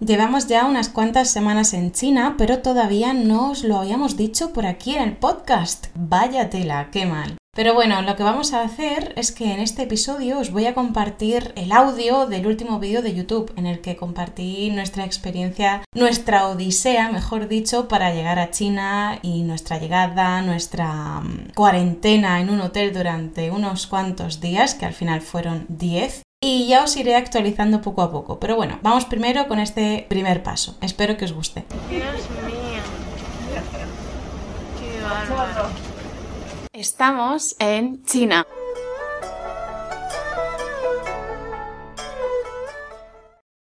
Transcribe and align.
Llevamos 0.00 0.46
ya 0.46 0.64
unas 0.64 0.88
cuantas 0.88 1.30
semanas 1.30 1.74
en 1.74 1.92
China, 1.92 2.36
pero 2.38 2.60
todavía 2.60 3.12
no 3.12 3.50
os 3.50 3.64
lo 3.64 3.76
habíamos 3.76 4.16
dicho 4.16 4.54
por 4.54 4.64
aquí 4.64 4.94
en 4.94 5.02
el 5.02 5.16
podcast. 5.18 5.88
Vaya 5.94 6.48
tela, 6.48 6.88
qué 6.90 7.04
mal. 7.04 7.36
Pero 7.54 7.74
bueno, 7.74 8.00
lo 8.00 8.16
que 8.16 8.22
vamos 8.22 8.54
a 8.54 8.62
hacer 8.62 9.12
es 9.16 9.30
que 9.30 9.52
en 9.52 9.60
este 9.60 9.82
episodio 9.82 10.38
os 10.38 10.52
voy 10.52 10.64
a 10.64 10.72
compartir 10.72 11.52
el 11.54 11.70
audio 11.70 12.26
del 12.26 12.46
último 12.46 12.78
vídeo 12.78 13.02
de 13.02 13.14
YouTube 13.14 13.52
en 13.56 13.66
el 13.66 13.82
que 13.82 13.96
compartí 13.96 14.70
nuestra 14.70 15.04
experiencia, 15.04 15.82
nuestra 15.94 16.48
odisea, 16.48 17.12
mejor 17.12 17.46
dicho, 17.46 17.86
para 17.86 18.14
llegar 18.14 18.38
a 18.38 18.50
China 18.50 19.18
y 19.20 19.42
nuestra 19.42 19.78
llegada, 19.78 20.40
nuestra 20.40 21.20
mm, 21.20 21.52
cuarentena 21.54 22.40
en 22.40 22.48
un 22.48 22.62
hotel 22.62 22.94
durante 22.94 23.50
unos 23.50 23.86
cuantos 23.86 24.40
días, 24.40 24.74
que 24.74 24.86
al 24.86 24.94
final 24.94 25.20
fueron 25.20 25.66
10 25.68 26.22
y 26.42 26.66
ya 26.66 26.84
os 26.84 26.96
iré 26.96 27.16
actualizando 27.16 27.82
poco 27.82 28.00
a 28.00 28.10
poco. 28.10 28.40
Pero 28.40 28.56
bueno, 28.56 28.78
vamos 28.82 29.04
primero 29.04 29.46
con 29.46 29.60
este 29.60 30.06
primer 30.08 30.42
paso. 30.42 30.78
Espero 30.80 31.18
que 31.18 31.26
os 31.26 31.32
guste. 31.32 31.66
Dios 31.90 32.02
mío. 32.46 32.82
Qué 34.78 35.02
bárbaro. 35.02 35.68
Estamos 36.72 37.56
en 37.58 38.02
China. 38.04 38.46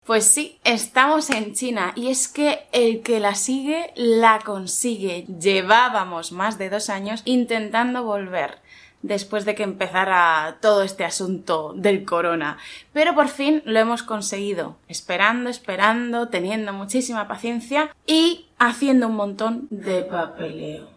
Pues 0.06 0.26
sí, 0.26 0.60
estamos 0.64 1.30
en 1.30 1.54
China 1.54 1.94
y 1.96 2.10
es 2.10 2.28
que 2.28 2.68
el 2.74 3.02
que 3.02 3.22
la 3.22 3.36
sigue 3.36 3.92
la 3.96 4.40
consigue. 4.46 5.26
Llevábamos 5.40 6.34
más 6.34 6.58
de 6.58 6.70
dos 6.70 6.90
años 6.90 7.22
intentando 7.26 8.04
volver 8.04 8.60
después 9.08 9.46
de 9.46 9.56
que 9.56 9.64
empezara 9.64 10.58
todo 10.62 10.84
este 10.84 11.06
asunto 11.06 11.74
del 11.76 12.06
corona. 12.06 12.58
Pero 12.92 13.14
por 13.14 13.28
fin 13.28 13.62
lo 13.66 13.80
hemos 13.80 14.04
conseguido, 14.04 14.78
esperando, 14.88 15.50
esperando, 15.50 16.30
teniendo 16.30 16.74
muchísima 16.74 17.28
paciencia 17.28 17.96
y 18.08 18.48
haciendo 18.58 19.08
un 19.08 19.16
montón 19.16 19.68
de 19.70 20.02
papeleo. 20.02 20.90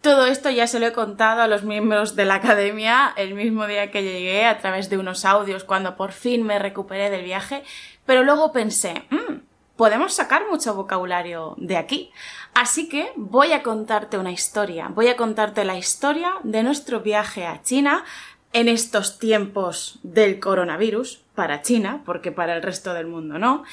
Todo 0.00 0.26
esto 0.26 0.50
ya 0.50 0.66
se 0.66 0.80
lo 0.80 0.86
he 0.86 0.92
contado 0.92 1.42
a 1.42 1.48
los 1.48 1.62
miembros 1.62 2.16
de 2.16 2.24
la 2.24 2.34
academia 2.34 3.12
el 3.16 3.34
mismo 3.34 3.66
día 3.66 3.90
que 3.90 4.02
llegué 4.02 4.46
a 4.46 4.58
través 4.58 4.90
de 4.90 4.98
unos 4.98 5.24
audios 5.24 5.64
cuando 5.64 5.96
por 5.96 6.12
fin 6.12 6.42
me 6.42 6.58
recuperé 6.58 7.08
del 7.08 7.24
viaje, 7.24 7.62
pero 8.04 8.24
luego 8.24 8.52
pensé, 8.52 9.04
mmm, 9.10 9.42
podemos 9.76 10.14
sacar 10.14 10.42
mucho 10.50 10.74
vocabulario 10.74 11.54
de 11.56 11.76
aquí. 11.76 12.10
Así 12.54 12.88
que 12.88 13.12
voy 13.16 13.52
a 13.52 13.62
contarte 13.62 14.18
una 14.18 14.30
historia, 14.30 14.88
voy 14.88 15.08
a 15.08 15.16
contarte 15.16 15.64
la 15.64 15.78
historia 15.78 16.34
de 16.42 16.62
nuestro 16.62 17.00
viaje 17.00 17.46
a 17.46 17.62
China 17.62 18.04
en 18.52 18.68
estos 18.68 19.18
tiempos 19.18 19.98
del 20.02 20.38
coronavirus, 20.38 21.22
para 21.34 21.62
China, 21.62 22.02
porque 22.04 22.32
para 22.32 22.54
el 22.54 22.62
resto 22.62 22.92
del 22.94 23.06
mundo 23.06 23.38
no. 23.38 23.64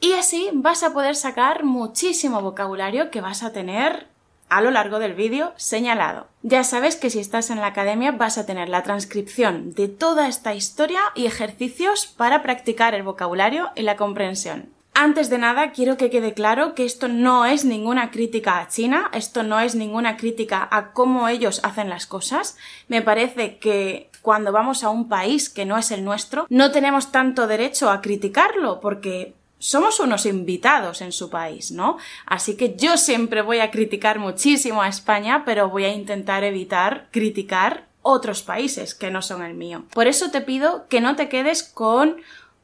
Y 0.00 0.12
así 0.12 0.50
vas 0.52 0.82
a 0.82 0.92
poder 0.92 1.16
sacar 1.16 1.64
muchísimo 1.64 2.42
vocabulario 2.42 3.10
que 3.10 3.20
vas 3.20 3.42
a 3.42 3.52
tener 3.52 4.06
a 4.48 4.60
lo 4.60 4.70
largo 4.70 4.98
del 5.00 5.14
vídeo 5.14 5.52
señalado. 5.56 6.28
Ya 6.42 6.62
sabes 6.62 6.96
que 6.96 7.10
si 7.10 7.18
estás 7.18 7.50
en 7.50 7.60
la 7.60 7.66
academia 7.66 8.12
vas 8.12 8.38
a 8.38 8.46
tener 8.46 8.68
la 8.68 8.82
transcripción 8.82 9.72
de 9.74 9.88
toda 9.88 10.28
esta 10.28 10.54
historia 10.54 11.00
y 11.14 11.26
ejercicios 11.26 12.06
para 12.06 12.42
practicar 12.42 12.94
el 12.94 13.02
vocabulario 13.02 13.70
y 13.74 13.82
la 13.82 13.96
comprensión. 13.96 14.75
Antes 14.98 15.28
de 15.28 15.36
nada, 15.36 15.72
quiero 15.72 15.98
que 15.98 16.08
quede 16.08 16.32
claro 16.32 16.74
que 16.74 16.86
esto 16.86 17.06
no 17.06 17.44
es 17.44 17.66
ninguna 17.66 18.10
crítica 18.10 18.60
a 18.60 18.68
China, 18.68 19.10
esto 19.12 19.42
no 19.42 19.60
es 19.60 19.74
ninguna 19.74 20.16
crítica 20.16 20.66
a 20.70 20.92
cómo 20.92 21.28
ellos 21.28 21.60
hacen 21.64 21.90
las 21.90 22.06
cosas. 22.06 22.56
Me 22.88 23.02
parece 23.02 23.58
que 23.58 24.08
cuando 24.22 24.52
vamos 24.52 24.84
a 24.84 24.88
un 24.88 25.06
país 25.06 25.50
que 25.50 25.66
no 25.66 25.76
es 25.76 25.90
el 25.90 26.02
nuestro, 26.02 26.46
no 26.48 26.70
tenemos 26.70 27.12
tanto 27.12 27.46
derecho 27.46 27.90
a 27.90 28.00
criticarlo, 28.00 28.80
porque 28.80 29.34
somos 29.58 30.00
unos 30.00 30.24
invitados 30.24 31.02
en 31.02 31.12
su 31.12 31.28
país, 31.28 31.72
¿no? 31.72 31.98
Así 32.24 32.56
que 32.56 32.74
yo 32.74 32.96
siempre 32.96 33.42
voy 33.42 33.58
a 33.58 33.70
criticar 33.70 34.18
muchísimo 34.18 34.80
a 34.80 34.88
España, 34.88 35.42
pero 35.44 35.68
voy 35.68 35.84
a 35.84 35.92
intentar 35.92 36.42
evitar 36.42 37.08
criticar 37.10 37.84
otros 38.00 38.42
países 38.42 38.94
que 38.94 39.10
no 39.10 39.20
son 39.20 39.42
el 39.42 39.52
mío. 39.52 39.84
Por 39.92 40.06
eso 40.06 40.30
te 40.30 40.40
pido 40.40 40.86
que 40.88 41.02
no 41.02 41.16
te 41.16 41.28
quedes 41.28 41.64
con 41.64 42.16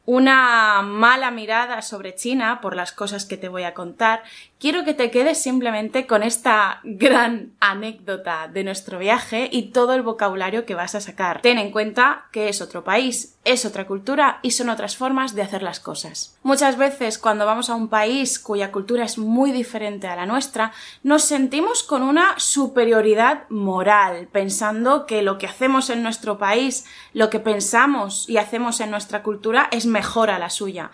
una 0.05 0.83
mala 0.83 1.31
mirada 1.31 1.81
sobre 1.83 2.15
China 2.15 2.61
por 2.61 2.75
las 2.75 2.93
cosas 2.93 3.25
que 3.25 3.37
te 3.37 3.49
voy 3.49 3.63
a 3.63 3.75
contar, 3.75 4.23
quiero 4.59 4.85
que 4.85 4.95
te 4.95 5.11
quedes 5.11 5.41
simplemente 5.41 6.07
con 6.07 6.23
esta 6.23 6.81
gran 6.83 7.53
anécdota 7.61 8.49
de 8.49 8.65
nuestro 8.65 8.99
viaje 8.99 9.49
y 9.53 9.71
todo 9.71 9.95
el 9.95 10.03
vocabulario 10.03 10.67
que 10.67 10.75
vas 10.75 10.95
a 10.95 11.01
sacar. 11.01 11.41
Ten 11.41 11.59
en 11.59 11.71
cuenta 11.71 12.27
que 12.33 12.49
es 12.49 12.61
otro 12.61 12.83
país, 12.83 13.39
es 13.45 13.65
otra 13.65 13.87
cultura 13.87 14.39
y 14.43 14.53
son 14.53 14.69
otras 14.69 14.97
formas 14.97 15.35
de 15.35 15.43
hacer 15.43 15.63
las 15.63 15.81
cosas. 15.81 16.37
Muchas 16.43 16.77
veces 16.77 17.19
cuando 17.19 17.47
vamos 17.47 17.71
a 17.71 17.75
un 17.75 17.89
país 17.89 18.39
cuya 18.39 18.71
cultura 18.71 19.05
es 19.05 19.19
muy 19.19 19.51
diferente 19.53 20.07
a 20.07 20.17
la 20.17 20.27
nuestra, 20.27 20.73
nos 21.03 21.25
sentimos 21.25 21.83
con 21.83 22.03
una 22.03 22.39
superioridad 22.39 23.49
moral, 23.49 24.29
pensando 24.31 25.07
que 25.07 25.23
lo 25.23 25.39
que 25.39 25.47
hacemos 25.47 25.91
en 25.91 26.03
nuestro 26.03 26.39
país, 26.39 26.85
lo 27.13 27.31
que 27.31 27.41
pensamos 27.41 28.29
y 28.29 28.37
hacemos 28.37 28.81
en 28.81 28.91
nuestra 28.91 29.23
cultura 29.23 29.69
es 29.73 29.87
mejor 29.87 30.31
a 30.31 30.39
la 30.39 30.51
suya. 30.51 30.91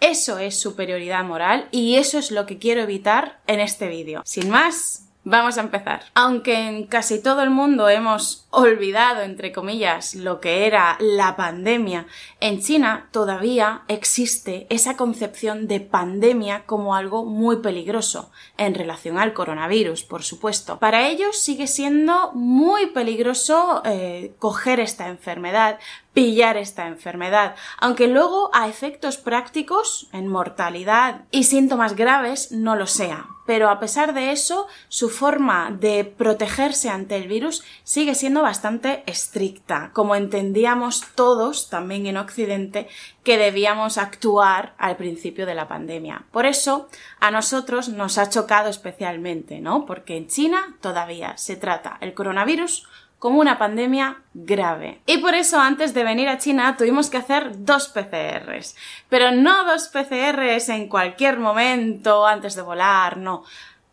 Eso 0.00 0.38
es 0.38 0.58
superioridad 0.58 1.22
moral 1.22 1.68
y 1.70 1.94
eso 1.94 2.18
es 2.18 2.32
lo 2.32 2.44
que 2.44 2.58
quiero 2.58 2.82
evitar 2.82 3.40
en 3.46 3.60
este 3.60 3.86
vídeo. 3.86 4.22
Sin 4.24 4.50
más, 4.50 5.11
Vamos 5.24 5.56
a 5.56 5.60
empezar. 5.60 6.02
Aunque 6.14 6.66
en 6.66 6.86
casi 6.88 7.22
todo 7.22 7.42
el 7.42 7.50
mundo 7.50 7.88
hemos 7.88 8.48
olvidado, 8.50 9.22
entre 9.22 9.52
comillas, 9.52 10.16
lo 10.16 10.40
que 10.40 10.66
era 10.66 10.96
la 10.98 11.36
pandemia, 11.36 12.06
en 12.40 12.60
China 12.60 13.08
todavía 13.12 13.82
existe 13.86 14.66
esa 14.68 14.96
concepción 14.96 15.68
de 15.68 15.78
pandemia 15.78 16.64
como 16.66 16.96
algo 16.96 17.24
muy 17.24 17.58
peligroso, 17.58 18.32
en 18.56 18.74
relación 18.74 19.16
al 19.16 19.32
coronavirus, 19.32 20.02
por 20.02 20.24
supuesto. 20.24 20.80
Para 20.80 21.06
ellos 21.06 21.38
sigue 21.38 21.68
siendo 21.68 22.32
muy 22.32 22.86
peligroso 22.86 23.80
eh, 23.84 24.34
coger 24.40 24.80
esta 24.80 25.06
enfermedad, 25.06 25.78
pillar 26.12 26.56
esta 26.56 26.88
enfermedad, 26.88 27.54
aunque 27.78 28.08
luego 28.08 28.50
a 28.52 28.68
efectos 28.68 29.18
prácticos, 29.18 30.08
en 30.12 30.26
mortalidad 30.26 31.26
y 31.30 31.44
síntomas 31.44 31.94
graves, 31.94 32.50
no 32.50 32.74
lo 32.74 32.88
sea. 32.88 33.28
Pero 33.46 33.70
a 33.70 33.80
pesar 33.80 34.14
de 34.14 34.30
eso, 34.30 34.66
su 34.88 35.10
forma 35.10 35.70
de 35.70 36.04
protegerse 36.04 36.88
ante 36.88 37.16
el 37.16 37.28
virus 37.28 37.64
sigue 37.82 38.14
siendo 38.14 38.42
bastante 38.42 39.02
estricta, 39.06 39.90
como 39.92 40.14
entendíamos 40.14 41.04
todos, 41.14 41.68
también 41.68 42.06
en 42.06 42.16
Occidente, 42.16 42.88
que 43.24 43.38
debíamos 43.38 43.98
actuar 43.98 44.74
al 44.78 44.96
principio 44.96 45.46
de 45.46 45.54
la 45.54 45.68
pandemia. 45.68 46.24
Por 46.30 46.46
eso, 46.46 46.88
a 47.20 47.30
nosotros 47.30 47.88
nos 47.88 48.18
ha 48.18 48.28
chocado 48.28 48.68
especialmente, 48.68 49.60
¿no? 49.60 49.86
Porque 49.86 50.16
en 50.16 50.28
China 50.28 50.76
todavía 50.80 51.36
se 51.36 51.56
trata 51.56 51.98
el 52.00 52.14
coronavirus 52.14 52.86
como 53.22 53.38
una 53.38 53.56
pandemia 53.56 54.20
grave. 54.34 55.00
Y 55.06 55.18
por 55.18 55.36
eso 55.36 55.60
antes 55.60 55.94
de 55.94 56.02
venir 56.02 56.28
a 56.28 56.38
China 56.38 56.76
tuvimos 56.76 57.08
que 57.08 57.18
hacer 57.18 57.64
dos 57.64 57.86
PCRs. 57.86 58.74
Pero 59.08 59.30
no 59.30 59.64
dos 59.64 59.86
PCRs 59.86 60.70
en 60.70 60.88
cualquier 60.88 61.38
momento 61.38 62.26
antes 62.26 62.56
de 62.56 62.62
volar, 62.62 63.18
no. 63.18 63.44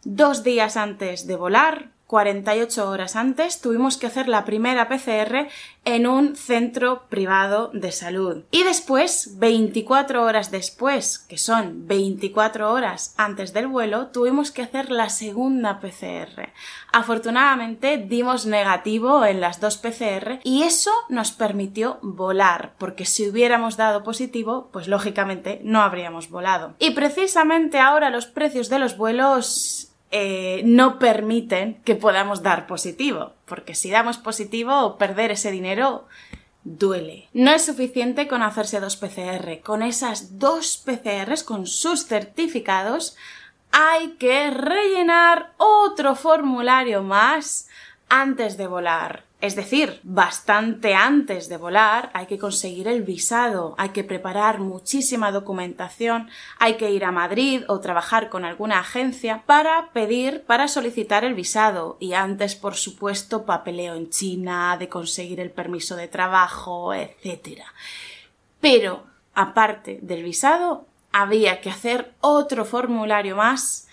Dos 0.04 0.42
días 0.42 0.78
antes 0.78 1.28
de 1.28 1.36
volar 1.36 1.90
48 2.10 2.90
horas 2.90 3.16
antes 3.16 3.62
tuvimos 3.62 3.98
que 3.98 4.08
hacer 4.08 4.28
la 4.28 4.44
primera 4.44 4.90
PCR 4.90 5.48
en 5.86 6.08
un 6.08 6.36
centro 6.36 7.04
privado 7.08 7.70
de 7.72 7.92
salud. 7.92 8.46
Y 8.50 8.64
después, 8.64 9.38
24 9.38 10.24
horas 10.24 10.50
después, 10.50 11.20
que 11.20 11.38
son 11.38 11.88
24 11.88 12.74
horas 12.74 13.14
antes 13.18 13.54
del 13.54 13.68
vuelo, 13.68 14.08
tuvimos 14.08 14.50
que 14.50 14.64
hacer 14.64 14.90
la 14.90 15.10
segunda 15.10 15.80
PCR. 15.80 16.50
Afortunadamente 16.92 17.98
dimos 17.98 18.48
negativo 18.48 19.24
en 19.24 19.40
las 19.40 19.60
dos 19.60 19.78
PCR 19.78 20.40
y 20.44 20.64
eso 20.64 20.92
nos 21.10 21.32
permitió 21.32 22.00
volar, 22.02 22.74
porque 22.80 23.06
si 23.06 23.30
hubiéramos 23.30 23.78
dado 23.78 24.04
positivo, 24.04 24.70
pues 24.74 24.88
lógicamente 24.88 25.62
no 25.64 25.84
habríamos 25.84 26.32
volado. 26.32 26.74
Y 26.80 26.90
precisamente 26.92 27.78
ahora 27.78 28.10
los 28.10 28.26
precios 28.26 28.68
de 28.70 28.80
los 28.80 28.98
vuelos 28.98 29.89
eh, 30.12 30.62
no 30.66 30.98
permiten 31.00 31.82
que 31.84 31.96
podamos 31.96 32.42
dar 32.42 32.68
positivo, 32.68 33.34
porque 33.46 33.76
si 33.76 33.92
damos 33.92 34.18
positivo, 34.18 34.98
perder 34.98 35.32
ese 35.32 35.52
dinero 35.52 36.08
duele. 36.64 37.30
No 37.34 37.52
es 37.52 37.66
suficiente 37.66 38.28
con 38.28 38.42
hacerse 38.42 38.80
dos 38.80 38.98
PCR, 38.98 39.62
con 39.62 39.82
esas 39.82 40.40
dos 40.40 40.78
PCRs, 40.78 41.44
con 41.44 41.68
sus 41.68 42.06
certificados, 42.06 43.16
hay 43.72 44.16
que 44.18 44.50
rellenar 44.50 45.54
otro 45.58 46.16
formulario 46.16 47.04
más 47.04 47.68
antes 48.10 48.58
de 48.58 48.68
volar. 48.68 49.29
Es 49.42 49.56
decir, 49.56 50.02
bastante 50.04 50.96
antes 50.96 51.48
de 51.48 51.56
volar 51.56 52.12
hay 52.14 52.26
que 52.26 52.38
conseguir 52.38 52.90
el 52.90 53.04
visado, 53.04 53.74
hay 53.78 53.90
que 53.90 54.04
preparar 54.04 54.60
muchísima 54.60 55.32
documentación, 55.32 56.30
hay 56.58 56.74
que 56.74 56.92
ir 56.92 57.06
a 57.06 57.14
Madrid 57.14 57.64
o 57.70 57.80
trabajar 57.80 58.28
con 58.28 58.44
alguna 58.44 58.80
agencia 58.80 59.44
para 59.46 59.92
pedir, 59.94 60.44
para 60.44 60.68
solicitar 60.68 61.24
el 61.24 61.36
visado 61.36 61.96
y 62.02 62.14
antes, 62.14 62.56
por 62.56 62.76
supuesto, 62.76 63.46
papeleo 63.46 63.96
en 63.96 64.10
China, 64.10 64.76
de 64.78 64.90
conseguir 64.90 65.40
el 65.40 65.52
permiso 65.52 65.96
de 65.96 66.10
trabajo, 66.10 66.94
etc. 66.94 67.62
Pero, 68.60 69.06
aparte 69.34 70.00
del 70.02 70.24
visado, 70.24 70.86
había 71.14 71.62
que 71.62 71.70
hacer 71.70 72.14
otro 72.20 72.66
formulario 72.66 73.38
más 73.38 73.89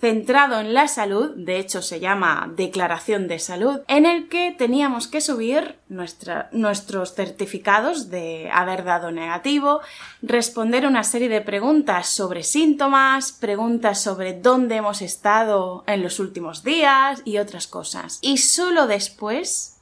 centrado 0.00 0.60
en 0.60 0.74
la 0.74 0.88
salud, 0.88 1.30
de 1.36 1.58
hecho 1.58 1.80
se 1.80 2.00
llama 2.00 2.50
Declaración 2.56 3.26
de 3.28 3.38
Salud, 3.38 3.80
en 3.88 4.06
el 4.06 4.28
que 4.28 4.54
teníamos 4.56 5.08
que 5.08 5.20
subir 5.20 5.78
nuestros 5.88 7.14
certificados 7.14 8.10
de 8.10 8.50
haber 8.52 8.84
dado 8.84 9.12
negativo, 9.12 9.80
responder 10.20 10.86
una 10.86 11.04
serie 11.04 11.28
de 11.28 11.40
preguntas 11.40 12.08
sobre 12.08 12.42
síntomas, 12.42 13.32
preguntas 13.32 14.02
sobre 14.02 14.38
dónde 14.38 14.76
hemos 14.76 15.00
estado 15.00 15.84
en 15.86 16.02
los 16.02 16.18
últimos 16.18 16.64
días 16.64 17.22
y 17.24 17.38
otras 17.38 17.66
cosas. 17.66 18.18
Y 18.20 18.38
solo 18.38 18.86
después, 18.86 19.80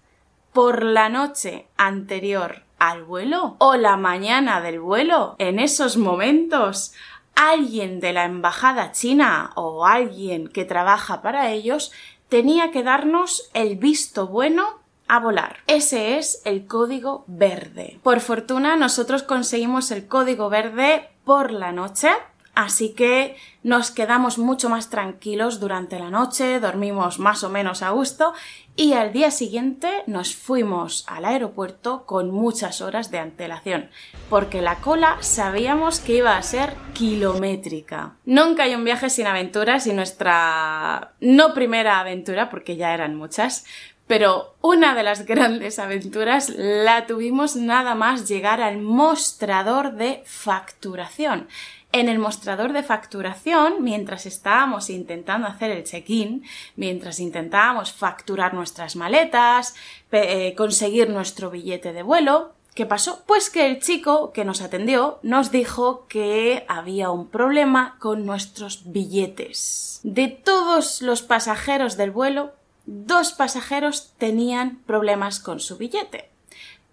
por 0.52 0.84
la 0.84 1.08
noche 1.08 1.66
anterior 1.76 2.62
al 2.78 3.04
vuelo 3.04 3.54
o 3.58 3.76
la 3.76 3.96
mañana 3.96 4.60
del 4.60 4.80
vuelo, 4.80 5.36
en 5.38 5.60
esos 5.60 5.96
momentos, 5.96 6.92
alguien 7.34 8.00
de 8.00 8.12
la 8.12 8.24
embajada 8.24 8.92
china 8.92 9.50
o 9.54 9.86
alguien 9.86 10.48
que 10.48 10.64
trabaja 10.64 11.22
para 11.22 11.50
ellos 11.50 11.92
tenía 12.28 12.70
que 12.70 12.82
darnos 12.82 13.50
el 13.54 13.76
visto 13.76 14.26
bueno 14.26 14.80
a 15.08 15.18
volar. 15.20 15.58
Ese 15.66 16.16
es 16.16 16.40
el 16.44 16.66
código 16.66 17.24
verde. 17.26 18.00
Por 18.02 18.20
fortuna 18.20 18.76
nosotros 18.76 19.22
conseguimos 19.22 19.90
el 19.90 20.06
código 20.06 20.48
verde 20.48 21.10
por 21.24 21.52
la 21.52 21.72
noche 21.72 22.10
Así 22.54 22.90
que 22.90 23.36
nos 23.62 23.90
quedamos 23.90 24.36
mucho 24.36 24.68
más 24.68 24.90
tranquilos 24.90 25.58
durante 25.58 25.98
la 25.98 26.10
noche, 26.10 26.60
dormimos 26.60 27.18
más 27.18 27.44
o 27.44 27.48
menos 27.48 27.82
a 27.82 27.90
gusto 27.90 28.34
y 28.76 28.92
al 28.92 29.12
día 29.12 29.30
siguiente 29.30 30.02
nos 30.06 30.36
fuimos 30.36 31.04
al 31.08 31.24
aeropuerto 31.24 32.04
con 32.04 32.30
muchas 32.30 32.82
horas 32.82 33.10
de 33.10 33.20
antelación, 33.20 33.88
porque 34.28 34.60
la 34.60 34.76
cola 34.76 35.16
sabíamos 35.20 36.00
que 36.00 36.16
iba 36.16 36.36
a 36.36 36.42
ser 36.42 36.74
kilométrica. 36.92 38.16
Nunca 38.26 38.64
hay 38.64 38.74
un 38.74 38.84
viaje 38.84 39.08
sin 39.08 39.26
aventuras 39.26 39.86
y 39.86 39.94
nuestra 39.94 41.12
no 41.20 41.54
primera 41.54 42.00
aventura, 42.00 42.50
porque 42.50 42.76
ya 42.76 42.92
eran 42.92 43.16
muchas, 43.16 43.64
pero 44.06 44.56
una 44.60 44.94
de 44.94 45.02
las 45.04 45.24
grandes 45.24 45.78
aventuras 45.78 46.50
la 46.50 47.06
tuvimos 47.06 47.56
nada 47.56 47.94
más 47.94 48.28
llegar 48.28 48.60
al 48.60 48.78
mostrador 48.78 49.92
de 49.94 50.22
facturación 50.26 51.48
en 51.92 52.08
el 52.08 52.18
mostrador 52.18 52.72
de 52.72 52.82
facturación, 52.82 53.82
mientras 53.82 54.26
estábamos 54.26 54.90
intentando 54.90 55.46
hacer 55.46 55.70
el 55.70 55.84
check-in, 55.84 56.42
mientras 56.74 57.20
intentábamos 57.20 57.92
facturar 57.92 58.54
nuestras 58.54 58.96
maletas, 58.96 59.74
eh, 60.10 60.54
conseguir 60.56 61.10
nuestro 61.10 61.50
billete 61.50 61.92
de 61.92 62.02
vuelo, 62.02 62.54
¿Qué 62.74 62.86
pasó? 62.86 63.22
Pues 63.26 63.50
que 63.50 63.66
el 63.66 63.80
chico 63.80 64.32
que 64.32 64.46
nos 64.46 64.62
atendió 64.62 65.18
nos 65.22 65.50
dijo 65.50 66.06
que 66.08 66.64
había 66.68 67.10
un 67.10 67.28
problema 67.28 67.96
con 67.98 68.24
nuestros 68.24 68.90
billetes. 68.90 70.00
De 70.04 70.28
todos 70.28 71.02
los 71.02 71.20
pasajeros 71.20 71.98
del 71.98 72.12
vuelo, 72.12 72.52
dos 72.86 73.32
pasajeros 73.32 74.14
tenían 74.16 74.78
problemas 74.86 75.38
con 75.38 75.60
su 75.60 75.76
billete, 75.76 76.30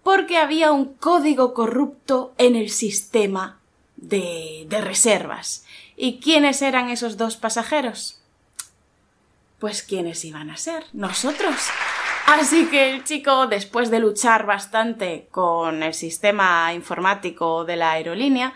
porque 0.02 0.36
había 0.36 0.70
un 0.70 0.84
código 0.84 1.54
corrupto 1.54 2.34
en 2.36 2.56
el 2.56 2.68
sistema 2.68 3.59
de, 4.00 4.66
reservas. 4.82 5.64
¿Y 5.96 6.20
quiénes 6.20 6.62
eran 6.62 6.90
esos 6.90 7.16
dos 7.16 7.36
pasajeros? 7.36 8.20
Pues 9.58 9.82
quiénes 9.82 10.24
iban 10.24 10.50
a 10.50 10.56
ser 10.56 10.84
nosotros. 10.92 11.54
Así 12.26 12.66
que 12.66 12.90
el 12.90 13.04
chico, 13.04 13.46
después 13.46 13.90
de 13.90 13.98
luchar 13.98 14.46
bastante 14.46 15.28
con 15.30 15.82
el 15.82 15.94
sistema 15.94 16.72
informático 16.72 17.64
de 17.64 17.76
la 17.76 17.92
aerolínea, 17.92 18.54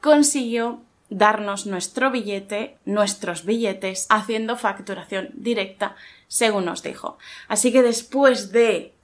consiguió 0.00 0.80
darnos 1.08 1.66
nuestro 1.66 2.10
billete, 2.10 2.78
nuestros 2.84 3.44
billetes, 3.44 4.06
haciendo 4.08 4.56
facturación 4.56 5.30
directa, 5.34 5.96
según 6.28 6.64
nos 6.64 6.82
dijo. 6.82 7.18
Así 7.48 7.72
que 7.72 7.82
después 7.82 8.50
de 8.52 8.95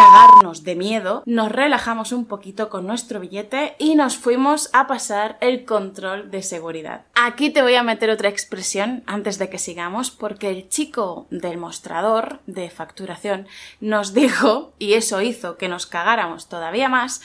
cagarnos 0.00 0.64
de 0.64 0.76
miedo, 0.76 1.22
nos 1.26 1.52
relajamos 1.52 2.12
un 2.12 2.24
poquito 2.24 2.70
con 2.70 2.86
nuestro 2.86 3.20
billete 3.20 3.76
y 3.78 3.96
nos 3.96 4.16
fuimos 4.16 4.70
a 4.72 4.86
pasar 4.86 5.36
el 5.42 5.66
control 5.66 6.30
de 6.30 6.42
seguridad. 6.42 7.04
Aquí 7.14 7.50
te 7.50 7.60
voy 7.60 7.74
a 7.74 7.82
meter 7.82 8.08
otra 8.08 8.30
expresión 8.30 9.02
antes 9.06 9.38
de 9.38 9.50
que 9.50 9.58
sigamos 9.58 10.10
porque 10.10 10.48
el 10.48 10.70
chico 10.70 11.26
del 11.28 11.58
mostrador 11.58 12.40
de 12.46 12.70
facturación 12.70 13.46
nos 13.80 14.14
dijo, 14.20 14.72
y 14.78 14.94
eso 14.94 15.20
hizo 15.20 15.58
que 15.58 15.68
nos 15.68 15.84
cagáramos 15.84 16.48
todavía 16.48 16.88
más, 16.88 17.20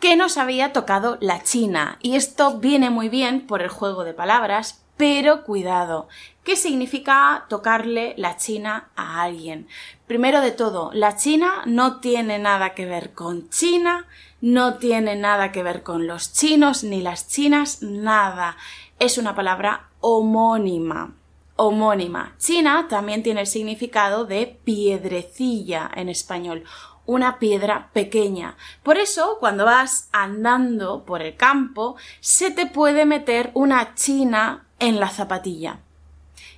que 0.00 0.16
nos 0.16 0.36
había 0.36 0.72
tocado 0.72 1.18
la 1.20 1.44
China. 1.44 1.96
Y 2.02 2.16
esto 2.16 2.58
viene 2.58 2.90
muy 2.90 3.08
bien 3.08 3.46
por 3.46 3.62
el 3.62 3.68
juego 3.68 4.02
de 4.02 4.14
palabras, 4.14 4.84
pero 4.96 5.44
cuidado, 5.44 6.08
¿qué 6.44 6.56
significa 6.56 7.44
tocarle 7.48 8.14
la 8.16 8.36
China 8.36 8.90
a 8.96 9.22
alguien? 9.22 9.68
Primero 10.06 10.40
de 10.40 10.52
todo, 10.52 10.90
la 10.94 11.16
China 11.16 11.62
no 11.66 12.00
tiene 12.00 12.38
nada 12.38 12.74
que 12.74 12.86
ver 12.86 13.12
con 13.12 13.50
China, 13.50 14.06
no 14.40 14.74
tiene 14.74 15.16
nada 15.16 15.52
que 15.52 15.62
ver 15.62 15.82
con 15.82 16.06
los 16.06 16.32
chinos 16.32 16.84
ni 16.84 17.02
las 17.02 17.28
chinas, 17.28 17.82
nada. 17.82 18.56
Es 18.98 19.18
una 19.18 19.34
palabra 19.34 19.88
homónima. 20.00 21.14
Homónima. 21.56 22.34
China 22.38 22.86
también 22.88 23.22
tiene 23.22 23.40
el 23.40 23.46
significado 23.46 24.26
de 24.26 24.58
piedrecilla 24.64 25.90
en 25.94 26.10
español 26.10 26.64
una 27.06 27.38
piedra 27.38 27.90
pequeña. 27.92 28.56
Por 28.82 28.98
eso, 28.98 29.36
cuando 29.38 29.64
vas 29.64 30.08
andando 30.12 31.04
por 31.04 31.22
el 31.22 31.36
campo, 31.36 31.96
se 32.20 32.50
te 32.50 32.66
puede 32.66 33.06
meter 33.06 33.52
una 33.54 33.94
china 33.94 34.65
en 34.78 35.00
la 35.00 35.08
zapatilla. 35.08 35.80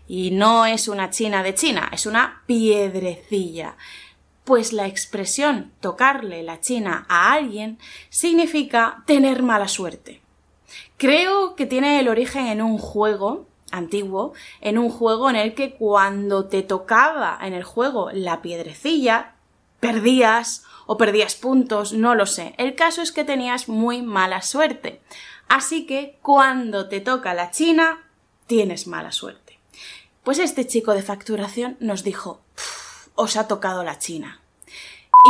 Y 0.07 0.31
no 0.31 0.67
es 0.67 0.89
una 0.89 1.11
china 1.11 1.43
de 1.43 1.55
China, 1.55 1.91
es 1.93 2.07
una 2.07 2.43
piedrecilla. 2.47 3.77
Pues 4.45 4.73
la 4.73 4.87
expresión 4.87 5.73
tocarle 5.81 6.43
la 6.43 6.61
china 6.61 7.05
a 7.09 7.33
alguien 7.33 7.79
significa 8.09 9.03
tener 9.07 9.43
mala 9.43 9.69
suerte. 9.69 10.23
Creo 10.97 11.55
que 11.55 11.67
tiene 11.67 12.01
el 12.01 12.09
origen 12.09 12.47
en 12.47 12.63
un 12.63 12.79
juego 12.79 13.47
antiguo, 13.71 14.33
en 14.61 14.79
un 14.79 14.89
juego 14.89 15.29
en 15.29 15.37
el 15.37 15.55
que 15.55 15.75
cuando 15.75 16.47
te 16.47 16.63
tocaba 16.63 17.39
en 17.43 17.53
el 17.53 17.65
juego 17.65 18.11
la 18.13 18.41
piedrecilla, 18.41 19.35
perdías 19.81 20.65
o 20.87 20.97
perdías 20.97 21.37
puntos, 21.37 21.93
no 21.93 22.15
lo 22.15 22.27
sé. 22.27 22.55
El 22.57 22.75
caso 22.75 23.03
es 23.03 23.13
que 23.13 23.25
tenías 23.25 23.69
muy 23.69 24.03
mala 24.03 24.41
suerte. 24.41 25.03
Así 25.49 25.87
que 25.87 26.19
cuando 26.23 26.89
te 26.89 27.01
toca 27.01 27.35
la 27.35 27.51
china, 27.51 28.08
tienes 28.49 28.89
mala 28.89 29.13
suerte. 29.13 29.61
Pues 30.25 30.41
este 30.41 30.67
chico 30.67 30.95
de 30.95 31.03
facturación 31.03 31.77
nos 31.79 32.03
dijo, 32.03 32.41
os 33.15 33.37
ha 33.37 33.47
tocado 33.47 33.85
la 33.85 33.99
China. 33.99 34.41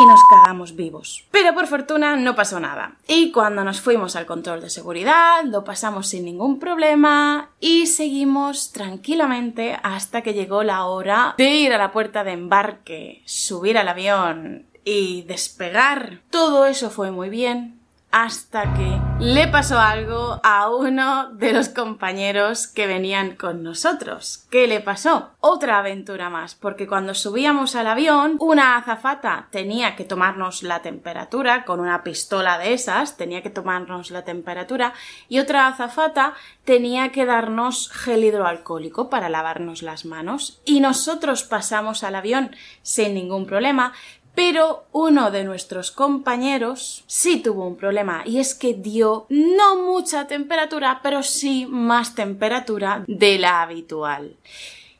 Y 0.00 0.06
nos 0.06 0.20
cagamos 0.30 0.76
vivos. 0.76 1.26
Pero 1.30 1.54
por 1.54 1.66
fortuna 1.66 2.16
no 2.16 2.34
pasó 2.34 2.60
nada. 2.60 2.96
Y 3.08 3.32
cuando 3.32 3.64
nos 3.64 3.80
fuimos 3.80 4.16
al 4.16 4.26
control 4.26 4.60
de 4.60 4.70
seguridad, 4.70 5.42
lo 5.44 5.64
pasamos 5.64 6.08
sin 6.08 6.24
ningún 6.24 6.58
problema 6.58 7.50
y 7.58 7.86
seguimos 7.86 8.72
tranquilamente 8.72 9.78
hasta 9.82 10.22
que 10.22 10.34
llegó 10.34 10.62
la 10.62 10.84
hora 10.84 11.34
de 11.38 11.48
ir 11.48 11.72
a 11.72 11.78
la 11.78 11.90
puerta 11.90 12.22
de 12.22 12.32
embarque, 12.32 13.22
subir 13.24 13.78
al 13.78 13.88
avión 13.88 14.66
y 14.84 15.22
despegar. 15.22 16.20
Todo 16.30 16.66
eso 16.66 16.90
fue 16.90 17.10
muy 17.10 17.30
bien, 17.30 17.77
hasta 18.10 18.74
que 18.74 19.00
le 19.20 19.48
pasó 19.48 19.78
algo 19.78 20.40
a 20.42 20.70
uno 20.70 21.30
de 21.32 21.52
los 21.52 21.68
compañeros 21.68 22.66
que 22.66 22.86
venían 22.86 23.36
con 23.36 23.62
nosotros. 23.62 24.46
¿Qué 24.50 24.66
le 24.66 24.80
pasó? 24.80 25.30
Otra 25.40 25.78
aventura 25.78 26.30
más, 26.30 26.54
porque 26.54 26.86
cuando 26.86 27.14
subíamos 27.14 27.76
al 27.76 27.86
avión, 27.86 28.36
una 28.40 28.76
azafata 28.76 29.48
tenía 29.50 29.94
que 29.96 30.04
tomarnos 30.04 30.62
la 30.62 30.80
temperatura 30.80 31.64
con 31.64 31.80
una 31.80 32.02
pistola 32.02 32.58
de 32.58 32.72
esas, 32.72 33.16
tenía 33.16 33.42
que 33.42 33.50
tomarnos 33.50 34.10
la 34.10 34.24
temperatura, 34.24 34.94
y 35.28 35.40
otra 35.40 35.66
azafata 35.66 36.34
tenía 36.64 37.12
que 37.12 37.26
darnos 37.26 37.90
gel 37.90 38.24
hidroalcohólico 38.24 39.10
para 39.10 39.28
lavarnos 39.28 39.82
las 39.82 40.04
manos. 40.04 40.60
Y 40.64 40.80
nosotros 40.80 41.44
pasamos 41.44 42.04
al 42.04 42.14
avión 42.14 42.54
sin 42.82 43.14
ningún 43.14 43.46
problema, 43.46 43.92
pero 44.38 44.84
uno 44.92 45.32
de 45.32 45.42
nuestros 45.42 45.90
compañeros 45.90 47.02
sí 47.08 47.40
tuvo 47.40 47.66
un 47.66 47.74
problema 47.74 48.22
y 48.24 48.38
es 48.38 48.54
que 48.54 48.72
dio 48.72 49.26
no 49.30 49.82
mucha 49.82 50.28
temperatura, 50.28 51.00
pero 51.02 51.24
sí 51.24 51.66
más 51.68 52.14
temperatura 52.14 53.02
de 53.08 53.36
la 53.40 53.62
habitual. 53.62 54.36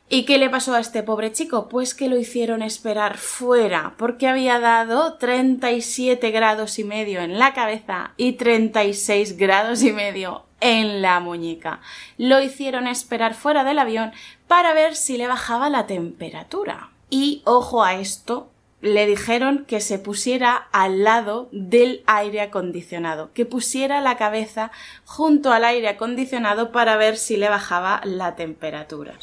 ¿Y 0.09 0.25
qué 0.25 0.39
le 0.39 0.49
pasó 0.49 0.75
a 0.75 0.81
este 0.81 1.03
pobre 1.03 1.31
chico? 1.31 1.69
Pues 1.69 1.95
que 1.95 2.09
lo 2.09 2.17
hicieron 2.17 2.61
esperar 2.61 3.17
fuera, 3.17 3.93
porque 3.97 4.27
había 4.27 4.59
dado 4.59 5.13
37 5.13 6.31
grados 6.31 6.77
y 6.77 6.83
medio 6.83 7.21
en 7.21 7.39
la 7.39 7.53
cabeza 7.53 8.11
y 8.17 8.33
36 8.33 9.37
grados 9.37 9.83
y 9.83 9.93
medio 9.93 10.43
en 10.59 11.01
la 11.01 11.21
muñeca. 11.21 11.79
Lo 12.17 12.41
hicieron 12.41 12.87
esperar 12.87 13.35
fuera 13.35 13.63
del 13.63 13.79
avión 13.79 14.11
para 14.49 14.73
ver 14.73 14.97
si 14.97 15.15
le 15.15 15.27
bajaba 15.27 15.69
la 15.69 15.87
temperatura. 15.87 16.89
Y 17.09 17.41
ojo 17.45 17.85
a 17.85 17.95
esto, 17.95 18.49
le 18.81 19.05
dijeron 19.05 19.65
que 19.67 19.81
se 19.81 19.99
pusiera 19.99 20.55
al 20.71 21.03
lado 21.03 21.49
del 21.51 22.03
aire 22.05 22.41
acondicionado, 22.41 23.31
que 23.33 23.45
pusiera 23.45 24.01
la 24.01 24.17
cabeza 24.17 24.71
junto 25.05 25.51
al 25.51 25.65
aire 25.65 25.89
acondicionado 25.89 26.71
para 26.71 26.95
ver 26.95 27.17
si 27.17 27.37
le 27.37 27.49
bajaba 27.49 28.01
la 28.05 28.35
temperatura. 28.35 29.13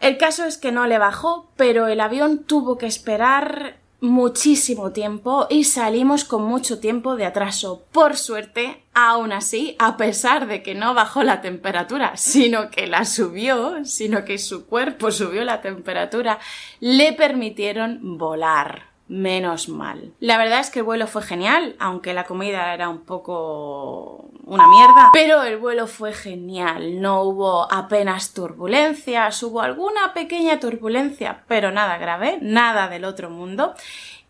El 0.00 0.16
caso 0.16 0.44
es 0.44 0.56
que 0.56 0.72
no 0.72 0.86
le 0.86 0.98
bajó, 0.98 1.50
pero 1.56 1.86
el 1.86 2.00
avión 2.00 2.44
tuvo 2.44 2.78
que 2.78 2.86
esperar 2.86 3.76
muchísimo 4.00 4.92
tiempo 4.92 5.46
y 5.50 5.64
salimos 5.64 6.24
con 6.24 6.42
mucho 6.42 6.80
tiempo 6.80 7.16
de 7.16 7.26
atraso. 7.26 7.84
Por 7.92 8.16
suerte, 8.16 8.82
aún 8.94 9.32
así, 9.32 9.76
a 9.78 9.96
pesar 9.96 10.46
de 10.46 10.62
que 10.62 10.74
no 10.74 10.94
bajó 10.94 11.22
la 11.22 11.40
temperatura, 11.40 12.16
sino 12.16 12.70
que 12.70 12.86
la 12.86 13.04
subió, 13.04 13.84
sino 13.84 14.24
que 14.24 14.38
su 14.38 14.66
cuerpo 14.66 15.10
subió 15.10 15.44
la 15.44 15.60
temperatura, 15.60 16.38
le 16.80 17.12
permitieron 17.12 18.18
volar. 18.18 18.89
Menos 19.10 19.68
mal. 19.68 20.12
La 20.20 20.38
verdad 20.38 20.60
es 20.60 20.70
que 20.70 20.78
el 20.78 20.84
vuelo 20.84 21.08
fue 21.08 21.22
genial, 21.22 21.74
aunque 21.80 22.14
la 22.14 22.22
comida 22.22 22.72
era 22.72 22.88
un 22.88 23.00
poco 23.00 24.30
una 24.44 24.68
mierda, 24.68 25.10
pero 25.12 25.42
el 25.42 25.58
vuelo 25.58 25.88
fue 25.88 26.12
genial. 26.12 27.00
No 27.00 27.22
hubo 27.22 27.72
apenas 27.72 28.32
turbulencias, 28.34 29.42
hubo 29.42 29.62
alguna 29.62 30.14
pequeña 30.14 30.60
turbulencia, 30.60 31.42
pero 31.48 31.72
nada 31.72 31.98
grave, 31.98 32.38
nada 32.40 32.86
del 32.86 33.04
otro 33.04 33.30
mundo. 33.30 33.74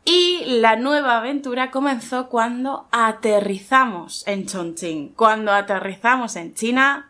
Y 0.06 0.44
la 0.46 0.76
nueva 0.76 1.18
aventura 1.18 1.70
comenzó 1.70 2.30
cuando 2.30 2.88
aterrizamos 2.90 4.26
en 4.26 4.46
Chongqing. 4.46 5.10
Cuando 5.10 5.52
aterrizamos 5.52 6.36
en 6.36 6.54
China, 6.54 7.09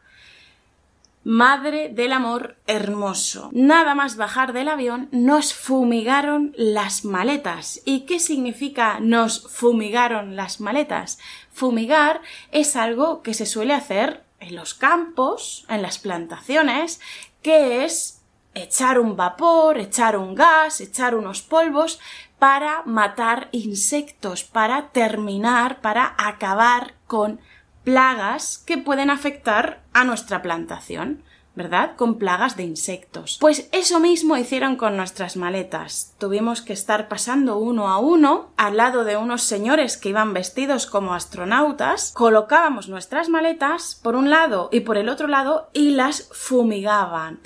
Madre 1.22 1.90
del 1.90 2.14
amor 2.14 2.56
hermoso. 2.66 3.50
Nada 3.52 3.94
más 3.94 4.16
bajar 4.16 4.54
del 4.54 4.68
avión 4.68 5.08
nos 5.12 5.52
fumigaron 5.52 6.54
las 6.56 7.04
maletas. 7.04 7.82
¿Y 7.84 8.00
qué 8.00 8.18
significa 8.18 9.00
nos 9.00 9.46
fumigaron 9.50 10.34
las 10.34 10.60
maletas? 10.60 11.18
Fumigar 11.52 12.22
es 12.52 12.74
algo 12.74 13.20
que 13.20 13.34
se 13.34 13.44
suele 13.44 13.74
hacer 13.74 14.24
en 14.38 14.56
los 14.56 14.72
campos, 14.72 15.66
en 15.68 15.82
las 15.82 15.98
plantaciones, 15.98 17.00
que 17.42 17.84
es 17.84 18.22
echar 18.54 18.98
un 18.98 19.14
vapor, 19.14 19.78
echar 19.78 20.16
un 20.16 20.34
gas, 20.34 20.80
echar 20.80 21.14
unos 21.14 21.42
polvos 21.42 22.00
para 22.38 22.82
matar 22.86 23.50
insectos, 23.52 24.44
para 24.44 24.88
terminar, 24.88 25.82
para 25.82 26.14
acabar 26.16 26.94
con 27.06 27.40
plagas 27.84 28.62
que 28.66 28.78
pueden 28.78 29.10
afectar 29.10 29.82
a 29.92 30.04
nuestra 30.04 30.42
plantación. 30.42 31.22
¿verdad? 31.54 31.96
Con 31.96 32.16
plagas 32.16 32.56
de 32.56 32.62
insectos. 32.62 33.36
Pues 33.40 33.68
eso 33.72 34.00
mismo 34.00 34.36
hicieron 34.36 34.76
con 34.76 34.96
nuestras 34.96 35.36
maletas. 35.36 36.14
Tuvimos 36.18 36.62
que 36.62 36.72
estar 36.72 37.08
pasando 37.08 37.58
uno 37.58 37.88
a 37.88 37.98
uno 37.98 38.50
al 38.56 38.76
lado 38.76 39.04
de 39.04 39.16
unos 39.16 39.42
señores 39.42 39.96
que 39.96 40.10
iban 40.10 40.32
vestidos 40.32 40.86
como 40.86 41.12
astronautas, 41.12 42.12
colocábamos 42.12 42.88
nuestras 42.88 43.28
maletas 43.28 44.00
por 44.02 44.14
un 44.14 44.30
lado 44.30 44.68
y 44.72 44.80
por 44.80 44.96
el 44.96 45.08
otro 45.08 45.26
lado 45.26 45.68
y 45.72 45.90
las 45.90 46.28
fumigaban. 46.32 47.40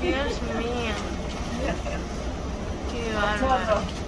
Dios 0.00 0.42
mío. 0.58 0.94
Qué. 2.92 4.01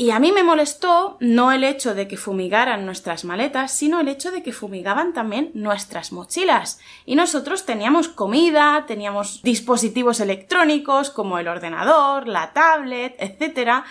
Y 0.00 0.12
a 0.12 0.18
mí 0.18 0.32
me 0.32 0.42
molestó 0.42 1.18
no 1.20 1.52
el 1.52 1.62
hecho 1.62 1.94
de 1.94 2.08
que 2.08 2.16
fumigaran 2.16 2.86
nuestras 2.86 3.26
maletas, 3.26 3.70
sino 3.70 4.00
el 4.00 4.08
hecho 4.08 4.30
de 4.30 4.42
que 4.42 4.50
fumigaban 4.50 5.12
también 5.12 5.50
nuestras 5.52 6.10
mochilas. 6.10 6.80
Y 7.04 7.16
nosotros 7.16 7.66
teníamos 7.66 8.08
comida, 8.08 8.86
teníamos 8.88 9.42
dispositivos 9.42 10.20
electrónicos 10.20 11.10
como 11.10 11.38
el 11.38 11.48
ordenador, 11.48 12.26
la 12.26 12.54
tablet, 12.54 13.14
etc. 13.18 13.84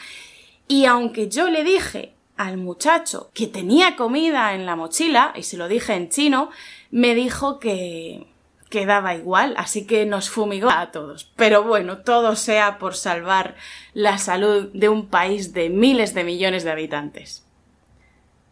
Y 0.67 0.85
aunque 0.85 1.29
yo 1.29 1.47
le 1.47 1.63
dije 1.63 2.15
al 2.39 2.55
muchacho 2.55 3.29
que 3.34 3.48
tenía 3.48 3.98
comida 3.98 4.53
en 4.53 4.65
la 4.65 4.77
mochila, 4.77 5.34
y 5.36 5.43
se 5.43 5.58
lo 5.58 5.67
dije 5.67 5.93
en 5.93 6.08
chino, 6.08 6.50
me 6.89 7.13
dijo 7.13 7.60
que 7.60 8.27
quedaba 8.69 9.13
igual, 9.13 9.55
así 9.58 9.86
que 9.86 10.05
nos 10.05 10.29
fumigó 10.29 10.69
a 10.69 10.89
todos. 10.91 11.29
Pero 11.36 11.65
bueno, 11.65 11.98
todo 11.98 12.38
sea 12.38 12.79
por 12.79 12.96
salvar 12.96 13.55
la 13.93 14.17
salud 14.17 14.69
de 14.74 14.88
un 14.88 15.08
país 15.08 15.51
de 15.51 15.69
miles 15.69 16.13
de 16.13 16.24
millones 16.24 16.63
de 16.63 16.72
habitantes. 16.72 17.46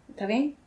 ¿Está 0.10 0.26
bien? 0.26 0.58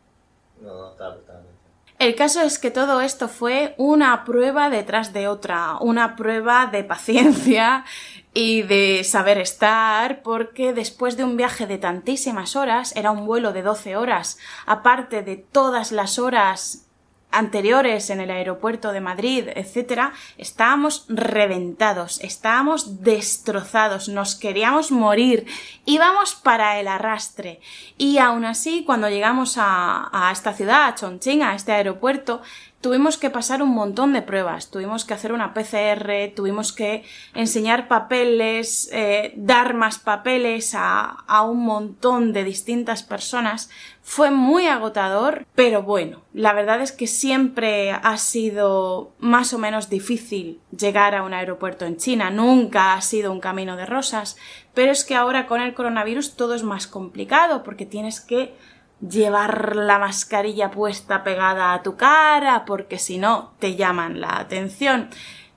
No, 0.62 0.68
no, 0.68 0.90
está, 0.92 1.14
está 1.14 1.32
bien. 1.40 1.50
El 1.98 2.14
caso 2.14 2.40
es 2.40 2.58
que 2.58 2.70
todo 2.70 3.02
esto 3.02 3.28
fue 3.28 3.74
una 3.76 4.24
prueba 4.24 4.70
detrás 4.70 5.12
de 5.12 5.28
otra, 5.28 5.76
una 5.82 6.16
prueba 6.16 6.68
de 6.68 6.84
paciencia 6.84 7.84
y 8.32 8.62
de 8.62 9.02
saber 9.04 9.38
estar, 9.38 10.22
porque 10.22 10.72
después 10.72 11.16
de 11.16 11.24
un 11.24 11.36
viaje 11.36 11.66
de 11.66 11.78
tantísimas 11.78 12.56
horas, 12.56 12.94
era 12.96 13.10
un 13.10 13.26
vuelo 13.26 13.52
de 13.52 13.62
12 13.62 13.96
horas, 13.96 14.38
aparte 14.66 15.22
de 15.22 15.36
todas 15.36 15.90
las 15.92 16.18
horas 16.18 16.89
anteriores 17.30 18.10
en 18.10 18.20
el 18.20 18.30
aeropuerto 18.30 18.92
de 18.92 19.00
Madrid, 19.00 19.48
etcétera, 19.54 20.12
estábamos 20.38 21.04
reventados, 21.08 22.20
estábamos 22.20 23.02
destrozados, 23.02 24.08
nos 24.08 24.34
queríamos 24.34 24.90
morir, 24.90 25.46
íbamos 25.84 26.34
para 26.34 26.80
el 26.80 26.88
arrastre. 26.88 27.60
Y 27.98 28.18
aún 28.18 28.44
así, 28.44 28.84
cuando 28.84 29.08
llegamos 29.08 29.56
a, 29.58 30.30
esta 30.32 30.52
ciudad, 30.52 30.88
a 30.88 30.94
Chongqing, 30.94 31.42
a 31.42 31.54
este 31.54 31.72
aeropuerto, 31.72 32.42
tuvimos 32.80 33.18
que 33.18 33.28
pasar 33.28 33.62
un 33.62 33.70
montón 33.70 34.12
de 34.14 34.22
pruebas, 34.22 34.70
tuvimos 34.70 35.04
que 35.04 35.12
hacer 35.12 35.32
una 35.32 35.52
PCR, 35.52 36.32
tuvimos 36.34 36.72
que 36.72 37.04
enseñar 37.34 37.88
papeles, 37.88 38.88
eh, 38.92 39.34
dar 39.36 39.74
más 39.74 39.98
papeles 39.98 40.72
a 40.74 41.42
un 41.42 41.64
montón 41.64 42.32
de 42.32 42.44
distintas 42.44 43.02
personas. 43.02 43.68
Fue 44.10 44.32
muy 44.32 44.66
agotador, 44.66 45.46
pero 45.54 45.84
bueno, 45.84 46.22
la 46.34 46.52
verdad 46.52 46.80
es 46.80 46.90
que 46.90 47.06
siempre 47.06 47.92
ha 47.92 48.18
sido 48.18 49.12
más 49.20 49.54
o 49.54 49.58
menos 49.58 49.88
difícil 49.88 50.60
llegar 50.76 51.14
a 51.14 51.22
un 51.22 51.32
aeropuerto 51.32 51.84
en 51.84 51.96
China, 51.96 52.28
nunca 52.32 52.94
ha 52.94 53.02
sido 53.02 53.30
un 53.30 53.38
camino 53.38 53.76
de 53.76 53.86
rosas, 53.86 54.36
pero 54.74 54.90
es 54.90 55.04
que 55.04 55.14
ahora 55.14 55.46
con 55.46 55.60
el 55.60 55.74
coronavirus 55.74 56.34
todo 56.34 56.56
es 56.56 56.64
más 56.64 56.88
complicado 56.88 57.62
porque 57.62 57.86
tienes 57.86 58.20
que 58.20 58.52
llevar 59.00 59.76
la 59.76 60.00
mascarilla 60.00 60.72
puesta 60.72 61.22
pegada 61.22 61.72
a 61.72 61.84
tu 61.84 61.94
cara 61.94 62.64
porque 62.64 62.98
si 62.98 63.16
no 63.16 63.52
te 63.60 63.76
llaman 63.76 64.20
la 64.20 64.40
atención. 64.40 65.08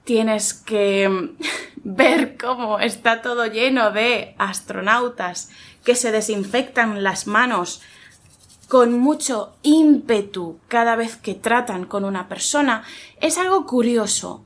Tienes 0.04 0.54
que 0.54 1.32
ver 1.78 2.38
cómo 2.38 2.78
está 2.78 3.24
todo 3.24 3.48
lleno 3.48 3.90
de 3.90 4.36
astronautas 4.38 5.50
que 5.84 5.96
se 5.96 6.12
desinfectan 6.12 7.02
las 7.02 7.26
manos 7.26 7.82
con 8.74 8.98
mucho 8.98 9.56
ímpetu 9.62 10.58
cada 10.68 10.96
vez 10.96 11.16
que 11.16 11.36
tratan 11.36 11.86
con 11.86 12.04
una 12.06 12.28
persona. 12.28 12.82
Es 13.22 13.38
algo 13.38 13.68
curioso. 13.68 14.44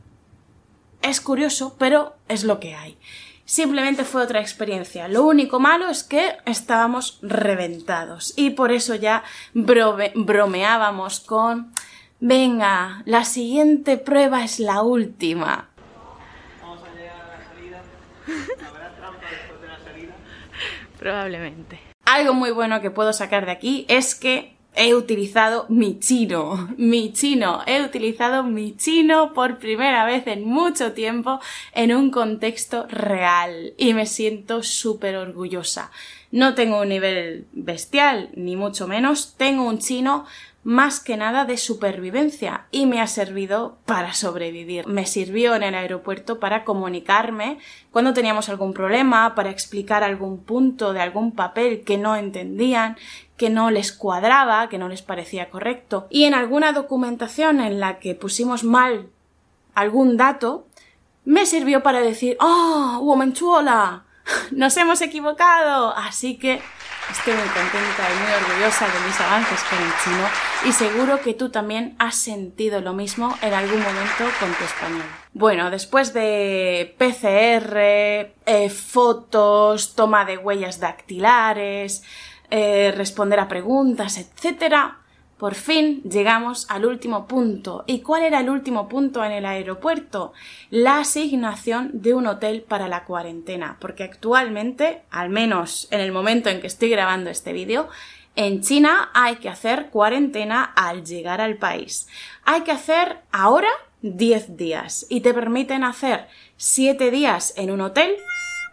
Es 1.01 1.22
curioso, 1.22 1.77
pero 1.79 2.17
es 2.27 2.43
lo 2.43 2.60
que 2.60 2.75
hay. 2.75 2.98
Simplemente 3.46 4.03
fue 4.03 4.22
otra 4.24 4.41
experiencia. 4.41 5.07
Lo 5.07 5.24
único 5.24 5.62
malo 5.62 5.88
es 5.88 6.03
que 6.03 6.36
estábamos 6.46 7.19
reventados 7.22 8.34
y 8.36 8.50
por 8.50 8.74
eso 8.74 8.96
ya 8.96 9.24
brome- 9.53 10.12
bromeábamos 10.13 11.22
con 11.22 11.72
venga, 12.19 13.03
la 13.05 13.24
siguiente 13.24 13.96
prueba 13.98 14.43
es 14.43 14.60
la 14.60 14.81
última. 14.81 15.69
Vamos 16.62 16.84
a 16.84 16.93
llegar 17.00 17.15
a 17.15 17.38
la 17.38 17.48
salida. 17.48 17.81
¿Habrá 18.67 18.93
trampa 18.93 19.25
después 19.31 19.62
de 19.62 19.67
la 19.69 19.79
salida? 19.79 20.13
Probablemente. 21.00 21.79
Algo 22.08 22.34
muy 22.34 22.52
bueno 22.52 22.80
que 22.80 22.90
puedo 22.90 23.12
sacar 23.12 23.46
de 23.46 23.52
aquí 23.52 23.86
es 23.90 24.16
que 24.16 24.56
he 24.76 24.96
utilizado 24.96 25.66
mi 25.68 26.00
chino, 26.00 26.70
mi 26.78 27.12
chino, 27.12 27.64
he 27.66 27.84
utilizado 27.84 28.44
mi 28.44 28.78
chino 28.78 29.34
por 29.34 29.58
primera 29.58 30.06
vez 30.06 30.26
en 30.28 30.46
mucho 30.46 30.94
tiempo 30.94 31.42
en 31.74 31.94
un 31.94 32.10
contexto 32.10 32.88
real 32.88 33.74
y 33.78 33.94
me 33.94 34.06
siento 34.06 34.64
súper 34.64 35.18
orgullosa. 35.18 35.92
No 36.32 36.56
tengo 36.56 36.80
un 36.80 36.88
nivel 36.88 37.46
bestial, 37.52 38.30
ni 38.36 38.56
mucho 38.56 38.88
menos, 38.88 39.36
tengo 39.36 39.64
un 39.64 39.80
chino 39.80 40.26
más 40.68 41.00
que 41.00 41.16
nada 41.16 41.46
de 41.46 41.56
supervivencia 41.56 42.66
y 42.72 42.88
me 42.88 43.00
ha 43.00 43.08
servido 43.08 43.78
para 43.86 44.14
sobrevivir. 44.14 44.86
Me 44.86 45.06
sirvió 45.06 45.56
en 45.56 45.64
el 45.64 45.76
aeropuerto 45.76 46.42
para 46.42 46.66
comunicarme 46.66 47.60
cuando 47.90 48.14
teníamos 48.14 48.50
algún 48.50 48.74
problema, 48.74 49.34
para 49.34 49.50
explicar 49.50 50.04
algún 50.04 50.44
punto 50.44 50.92
de 50.92 51.00
algún 51.00 51.32
papel 51.32 51.86
que 51.86 51.98
no 51.98 52.18
entendían, 52.18 52.98
que 53.38 53.50
no 53.50 53.72
les 53.72 53.94
cuadraba, 53.94 54.68
que 54.68 54.78
no 54.78 54.90
les 54.90 55.02
parecía 55.02 55.50
correcto. 55.50 56.06
Y 56.10 56.26
en 56.26 56.34
alguna 56.34 56.74
documentación 56.74 57.62
en 57.62 57.80
la 57.80 58.00
que 58.00 58.14
pusimos 58.14 58.66
mal 58.66 59.08
algún 59.74 60.18
dato, 60.18 60.68
me 61.24 61.46
sirvió 61.46 61.82
para 61.82 62.02
decir, 62.02 62.36
¡Oh, 62.42 63.00
womanchuola! 63.04 64.04
¡Nos 64.52 64.76
hemos 64.76 65.00
equivocado! 65.02 65.96
Así 65.96 66.36
que 66.38 66.60
Estoy 67.12 67.34
muy 67.34 67.48
contenta 67.48 68.04
y 68.12 68.20
muy 68.22 68.34
orgullosa 68.34 68.86
de 68.86 69.08
mis 69.08 69.22
avances 69.22 69.60
con 69.70 69.80
el 69.80 69.92
chino 70.04 70.28
y 70.66 70.72
seguro 70.74 71.22
que 71.22 71.34
tú 71.34 71.50
también 71.50 71.96
has 72.00 72.16
sentido 72.16 72.82
lo 72.82 72.94
mismo 72.94 73.34
en 73.42 73.54
algún 73.54 73.80
momento 73.80 74.26
con 74.40 74.54
tu 74.54 74.64
español. 74.66 75.06
Bueno, 75.34 75.70
después 75.70 76.14
de 76.14 76.96
PCR, 76.98 77.78
eh, 78.46 78.70
fotos, 78.70 79.96
toma 79.96 80.26
de 80.26 80.38
huellas 80.38 80.80
dactilares, 80.80 82.04
eh, 82.50 82.94
responder 82.96 83.40
a 83.40 83.48
preguntas, 83.48 84.18
etcétera, 84.18 84.98
por 85.38 85.56
fin 85.56 86.01
llegamos 86.03 86.70
al 86.70 86.86
último 86.86 87.27
punto. 87.27 87.84
¿Y 87.88 88.01
cuál 88.01 88.24
era 88.24 88.39
el 88.39 88.50
último 88.50 88.89
punto 88.89 89.24
en 89.24 89.32
el 89.32 89.46
aeropuerto? 89.46 90.34
La 90.70 91.00
asignación 91.00 91.91
de 91.94 92.13
un 92.13 92.27
hotel 92.27 92.63
para 92.63 92.88
la 92.88 93.06
cuarentena, 93.06 93.77
porque 93.79 94.03
actualmente, 94.03 95.03
al 95.12 95.29
menos 95.29 95.88
en 95.91 96.00
el 96.00 96.12
momento 96.12 96.50
en 96.50 96.60
que 96.60 96.67
estoy 96.67 96.89
grabando 96.89 97.29
este 97.29 97.53
vídeo, 97.53 97.88
en 98.36 98.62
China 98.62 99.10
hay 99.13 99.38
que 99.38 99.50
hacer 99.50 99.89
cuarentena 99.89 100.63
al 100.63 101.03
llegar 101.03 101.41
al 101.41 101.58
país. 101.58 102.08
Hay 102.44 102.62
que 102.62 102.72
hacer 102.72 103.20
ahora 103.32 103.70
10 104.01 104.58
días 104.58 105.06
y 105.10 105.22
te 105.22 105.34
permiten 105.34 105.84
hacer 105.84 106.27
7 106.58 107.10
días 107.12 107.53
en 107.58 107.72
un 107.72 107.82
hotel. 107.82 108.15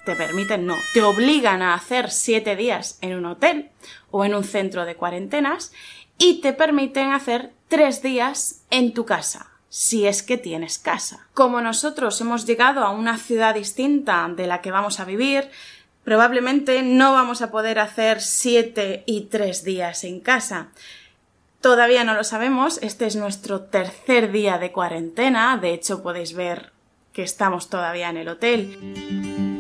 Te 0.05 0.15
permiten, 0.17 0.67
no, 0.67 0.77
te 0.93 1.01
obligan 1.03 1.63
a 1.63 1.73
hacer 1.73 2.11
7 2.11 2.57
días 2.57 2.99
en 3.01 3.15
un 3.15 3.25
hotel 3.25 3.71
o 4.11 4.27
en 4.27 4.35
un 4.35 4.45
centro 4.45 4.85
de 4.85 4.97
cuarentenas 4.97 5.73
y 6.19 6.41
te 6.41 6.53
permiten 6.53 7.13
hacer 7.13 7.53
tres 7.69 8.03
días 8.03 8.63
en 8.71 8.95
tu 8.95 9.05
casa, 9.05 9.51
si 9.69 10.07
es 10.07 10.23
que 10.23 10.39
tienes 10.39 10.79
casa. 10.79 11.27
Como 11.35 11.61
nosotros 11.61 12.21
hemos 12.21 12.47
llegado 12.47 12.85
a 12.85 12.91
una 12.91 13.19
ciudad 13.19 13.55
distinta 13.55 14.29
de 14.35 14.47
la 14.47 14.61
que 14.61 14.71
vamos 14.71 15.01
a 15.01 15.05
vivir, 15.05 15.51
probablemente 16.05 16.83
no 16.83 17.13
vamos 17.13 17.43
a 17.43 17.51
poder 17.51 17.79
hacer 17.79 18.21
siete 18.21 19.03
y 19.07 19.23
tres 19.23 19.65
días 19.65 20.05
en 20.05 20.21
casa. 20.21 20.69
Todavía 21.61 22.05
no 22.05 22.15
lo 22.15 22.25
sabemos, 22.25 22.79
este 22.83 23.07
es 23.07 23.17
nuestro 23.17 23.63
tercer 23.63 24.31
día 24.31 24.59
de 24.59 24.71
cuarentena, 24.71 25.57
de 25.57 25.73
hecho 25.73 26.03
podéis 26.03 26.35
ver 26.35 26.73
que 27.15 27.23
estamos 27.23 27.71
todavía 27.71 28.11
en 28.11 28.19
el 28.19 28.29
hotel. 28.29 29.54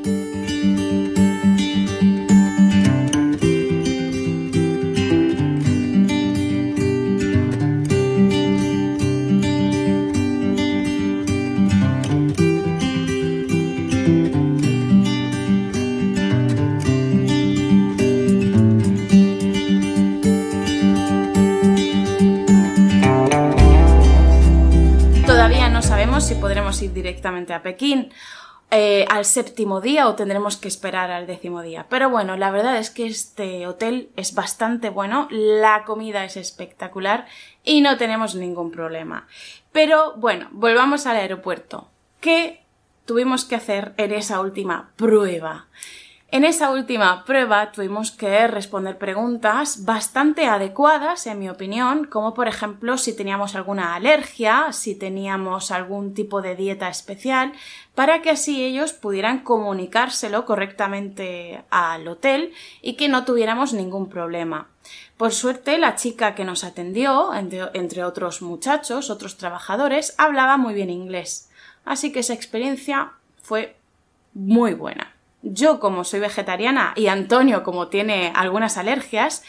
Si 26.21 26.37
podremos 26.37 26.80
ir 26.80 26.92
directamente 26.92 27.52
a 27.52 27.62
Pekín 27.62 28.11
eh, 28.71 29.04
al 29.11 29.25
séptimo 29.25 29.80
día 29.80 30.06
o 30.06 30.14
tendremos 30.14 30.56
que 30.56 30.68
esperar 30.68 31.11
al 31.11 31.26
décimo 31.26 31.61
día. 31.61 31.87
Pero 31.88 32.09
bueno, 32.09 32.37
la 32.37 32.52
verdad 32.52 32.78
es 32.78 32.90
que 32.90 33.06
este 33.06 33.66
hotel 33.66 34.11
es 34.14 34.33
bastante 34.33 34.90
bueno, 34.90 35.26
la 35.30 35.83
comida 35.85 36.25
es 36.25 36.37
espectacular 36.37 37.26
y 37.64 37.80
no 37.80 37.97
tenemos 37.97 38.37
ningún 38.37 38.71
problema. 38.71 39.26
Pero 39.73 40.14
bueno, 40.16 40.49
volvamos 40.52 41.06
al 41.06 41.16
aeropuerto. 41.16 41.88
¿Qué 42.21 42.64
tuvimos 43.06 43.44
que 43.44 43.56
hacer 43.56 43.92
en 43.97 44.12
esa 44.12 44.40
última 44.40 44.92
prueba? 44.94 45.66
En 46.35 46.45
esa 46.45 46.73
última 46.73 47.25
prueba 47.25 47.71
tuvimos 47.71 48.11
que 48.11 48.49
responder 48.49 48.99
preguntas 48.99 49.85
bastante 49.85 50.47
adecuadas, 50.47 51.29
en 51.29 51.38
mi 51.38 51.49
opinión, 51.49 52.07
como 52.07 52.35
por 52.35 52.49
ejemplo 52.49 52.99
si 52.99 53.14
teníamos 53.14 53.55
alguna 53.55 53.94
alergia, 53.94 54.73
si 54.73 54.97
teníamos 54.97 55.70
algún 55.70 56.12
tipo 56.12 56.42
de 56.42 56.57
dieta 56.57 56.88
especial, 56.88 57.53
para 57.94 58.20
que 58.20 58.31
así 58.31 58.64
ellos 58.64 58.92
pudieran 58.92 59.44
comunicárselo 59.44 60.44
correctamente 60.44 61.62
al 61.70 62.09
hotel 62.09 62.53
y 62.83 62.94
que 62.94 63.09
no 63.09 63.25
tuviéramos 63.25 63.73
ningún 63.73 64.09
problema. 64.09 64.66
Por 65.16 65.31
suerte, 65.31 65.79
la 65.79 65.94
chica 65.94 66.35
que 66.35 66.44
nos 66.44 66.64
atendió, 66.64 67.33
entre, 67.33 68.03
otros 68.03 68.42
muchachos, 68.42 69.09
otros 69.09 69.37
trabajadores, 69.37 70.16
hablaba 70.18 70.57
muy 70.57 70.75
bien 70.75 70.90
inglés. 70.90 71.49
Así 71.85 72.11
que 72.11 72.18
esa 72.18 72.35
experiencia 72.35 73.12
fue 73.40 73.77
muy 74.33 74.75
buena 74.75 75.13
yo 75.44 75.78
como 75.78 76.04
soy 76.04 76.20
vegetariana 76.20 76.92
y 76.96 77.07
Antonio 77.07 77.62
como 77.62 77.88
tiene 77.88 78.33
algunas 78.35 78.76
alergias, 78.78 79.44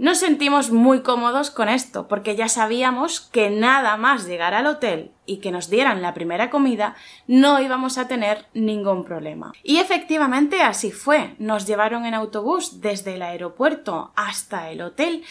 nos 0.00 0.16
sentimos 0.16 0.70
muy 0.70 1.02
cómodos 1.02 1.50
con 1.50 1.68
esto, 1.68 2.08
porque 2.08 2.34
ya 2.34 2.48
sabíamos 2.48 3.20
que 3.20 3.50
nada 3.50 3.98
más 3.98 4.24
llegar 4.24 4.54
al 4.54 4.66
hotel 4.66 5.10
y 5.26 5.40
que 5.40 5.52
nos 5.52 5.68
dieran 5.68 6.00
la 6.00 6.14
primera 6.14 6.48
comida, 6.48 6.96
no 7.26 7.60
íbamos 7.60 7.98
a 7.98 8.08
tener 8.08 8.46
ningún 8.54 9.04
problema. 9.04 9.52
Y 9.62 9.76
efectivamente 9.76 10.62
así 10.62 10.90
fue. 10.90 11.34
Nos 11.38 11.66
llevaron 11.66 12.06
en 12.06 12.14
autobús 12.14 12.80
desde 12.80 13.16
el 13.16 13.20
aeropuerto 13.20 14.12
hasta 14.16 14.70
el 14.70 14.80
hotel 14.80 15.22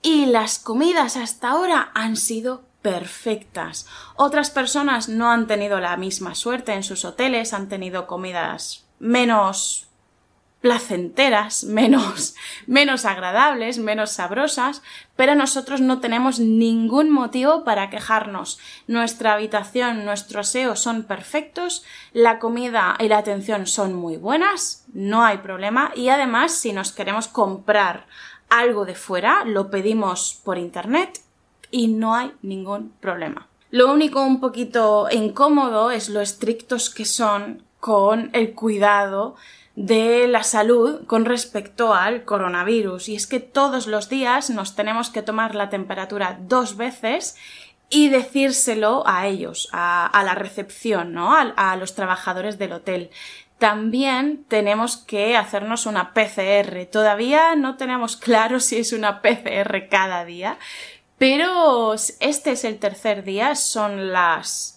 y 0.00 0.26
las 0.26 0.60
comidas 0.60 1.16
hasta 1.16 1.48
ahora 1.48 1.90
han 1.94 2.16
sido 2.16 2.62
perfectas. 2.82 3.88
Otras 4.14 4.50
personas 4.50 5.08
no 5.08 5.32
han 5.32 5.48
tenido 5.48 5.80
la 5.80 5.96
misma 5.96 6.36
suerte 6.36 6.72
en 6.72 6.84
sus 6.84 7.04
hoteles, 7.04 7.52
han 7.52 7.68
tenido 7.68 8.06
comidas 8.06 8.83
menos 9.04 9.86
placenteras, 10.60 11.64
menos, 11.78 12.34
menos 12.66 13.04
agradables, 13.04 13.78
menos 13.78 14.12
sabrosas, 14.12 14.82
pero 15.14 15.34
nosotros 15.34 15.82
no 15.82 16.00
tenemos 16.00 16.40
ningún 16.40 17.10
motivo 17.10 17.64
para 17.64 17.90
quejarnos. 17.90 18.58
Nuestra 18.86 19.34
habitación, 19.34 20.06
nuestro 20.06 20.40
aseo 20.40 20.74
son 20.74 21.02
perfectos, 21.02 21.84
la 22.14 22.38
comida 22.38 22.96
y 22.98 23.08
la 23.08 23.18
atención 23.18 23.66
son 23.66 23.92
muy 23.92 24.16
buenas, 24.16 24.86
no 24.94 25.22
hay 25.22 25.38
problema, 25.38 25.92
y 25.94 26.08
además 26.08 26.52
si 26.52 26.72
nos 26.72 26.92
queremos 26.92 27.28
comprar 27.28 28.06
algo 28.48 28.86
de 28.86 28.94
fuera, 28.94 29.44
lo 29.44 29.70
pedimos 29.70 30.40
por 30.44 30.56
internet 30.56 31.20
y 31.70 31.88
no 31.88 32.14
hay 32.14 32.32
ningún 32.40 32.90
problema. 33.00 33.48
Lo 33.70 33.92
único 33.92 34.22
un 34.22 34.40
poquito 34.40 35.08
incómodo 35.10 35.90
es 35.90 36.08
lo 36.08 36.20
estrictos 36.20 36.88
que 36.88 37.04
son 37.04 37.64
con 37.84 38.30
el 38.32 38.54
cuidado 38.54 39.36
de 39.76 40.26
la 40.26 40.42
salud 40.42 41.04
con 41.06 41.26
respecto 41.26 41.92
al 41.92 42.24
coronavirus. 42.24 43.10
Y 43.10 43.14
es 43.14 43.26
que 43.26 43.40
todos 43.40 43.86
los 43.86 44.08
días 44.08 44.48
nos 44.48 44.74
tenemos 44.74 45.10
que 45.10 45.20
tomar 45.20 45.54
la 45.54 45.68
temperatura 45.68 46.38
dos 46.40 46.78
veces 46.78 47.36
y 47.90 48.08
decírselo 48.08 49.02
a 49.04 49.26
ellos, 49.26 49.68
a, 49.72 50.22
la 50.24 50.34
recepción, 50.34 51.12
¿no? 51.12 51.36
a 51.36 51.76
los 51.76 51.94
trabajadores 51.94 52.56
del 52.56 52.72
hotel. 52.72 53.10
También 53.58 54.46
tenemos 54.48 54.96
que 54.96 55.36
hacernos 55.36 55.84
una 55.84 56.14
PCR. 56.14 56.86
Todavía 56.90 57.54
no 57.54 57.76
tenemos 57.76 58.16
claro 58.16 58.60
si 58.60 58.78
es 58.78 58.94
una 58.94 59.20
PCR 59.20 59.90
cada 59.90 60.24
día, 60.24 60.56
pero 61.18 61.92
este 61.92 62.52
es 62.52 62.64
el 62.64 62.78
tercer 62.78 63.24
día, 63.24 63.54
son 63.54 64.10
las 64.10 64.73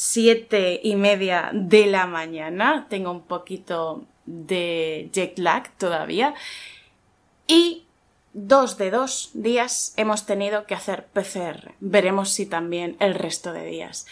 siete 0.00 0.80
y 0.80 0.94
media 0.94 1.50
de 1.52 1.86
la 1.86 2.06
mañana. 2.06 2.86
Tengo 2.88 3.10
un 3.10 3.22
poquito 3.22 4.04
de 4.26 5.10
jet 5.12 5.36
lag 5.40 5.76
todavía. 5.76 6.34
Y 7.48 7.84
dos 8.32 8.78
de 8.78 8.92
dos 8.92 9.30
días 9.34 9.94
hemos 9.96 10.24
tenido 10.24 10.66
que 10.66 10.76
hacer 10.76 11.06
PCR. 11.06 11.72
Veremos 11.80 12.30
si 12.30 12.46
también 12.46 12.96
el 13.00 13.16
resto 13.16 13.52
de 13.52 13.64
días. 13.64 14.06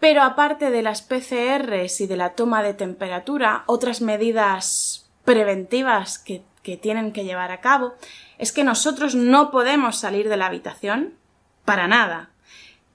Pero 0.00 0.22
aparte 0.22 0.72
de 0.72 0.82
las 0.82 1.00
PCRs 1.00 2.00
y 2.00 2.08
de 2.08 2.16
la 2.16 2.30
toma 2.30 2.64
de 2.64 2.74
temperatura, 2.74 3.62
otras 3.66 4.00
medidas 4.00 5.12
preventivas 5.24 6.18
que, 6.18 6.42
que 6.64 6.76
tienen 6.76 7.12
que 7.12 7.22
llevar 7.22 7.52
a 7.52 7.60
cabo 7.60 7.94
es 8.38 8.50
que 8.50 8.64
nosotros 8.64 9.14
no 9.14 9.52
podemos 9.52 9.96
salir 9.96 10.28
de 10.28 10.38
la 10.38 10.46
habitación 10.46 11.14
para 11.64 11.86
nada 11.86 12.29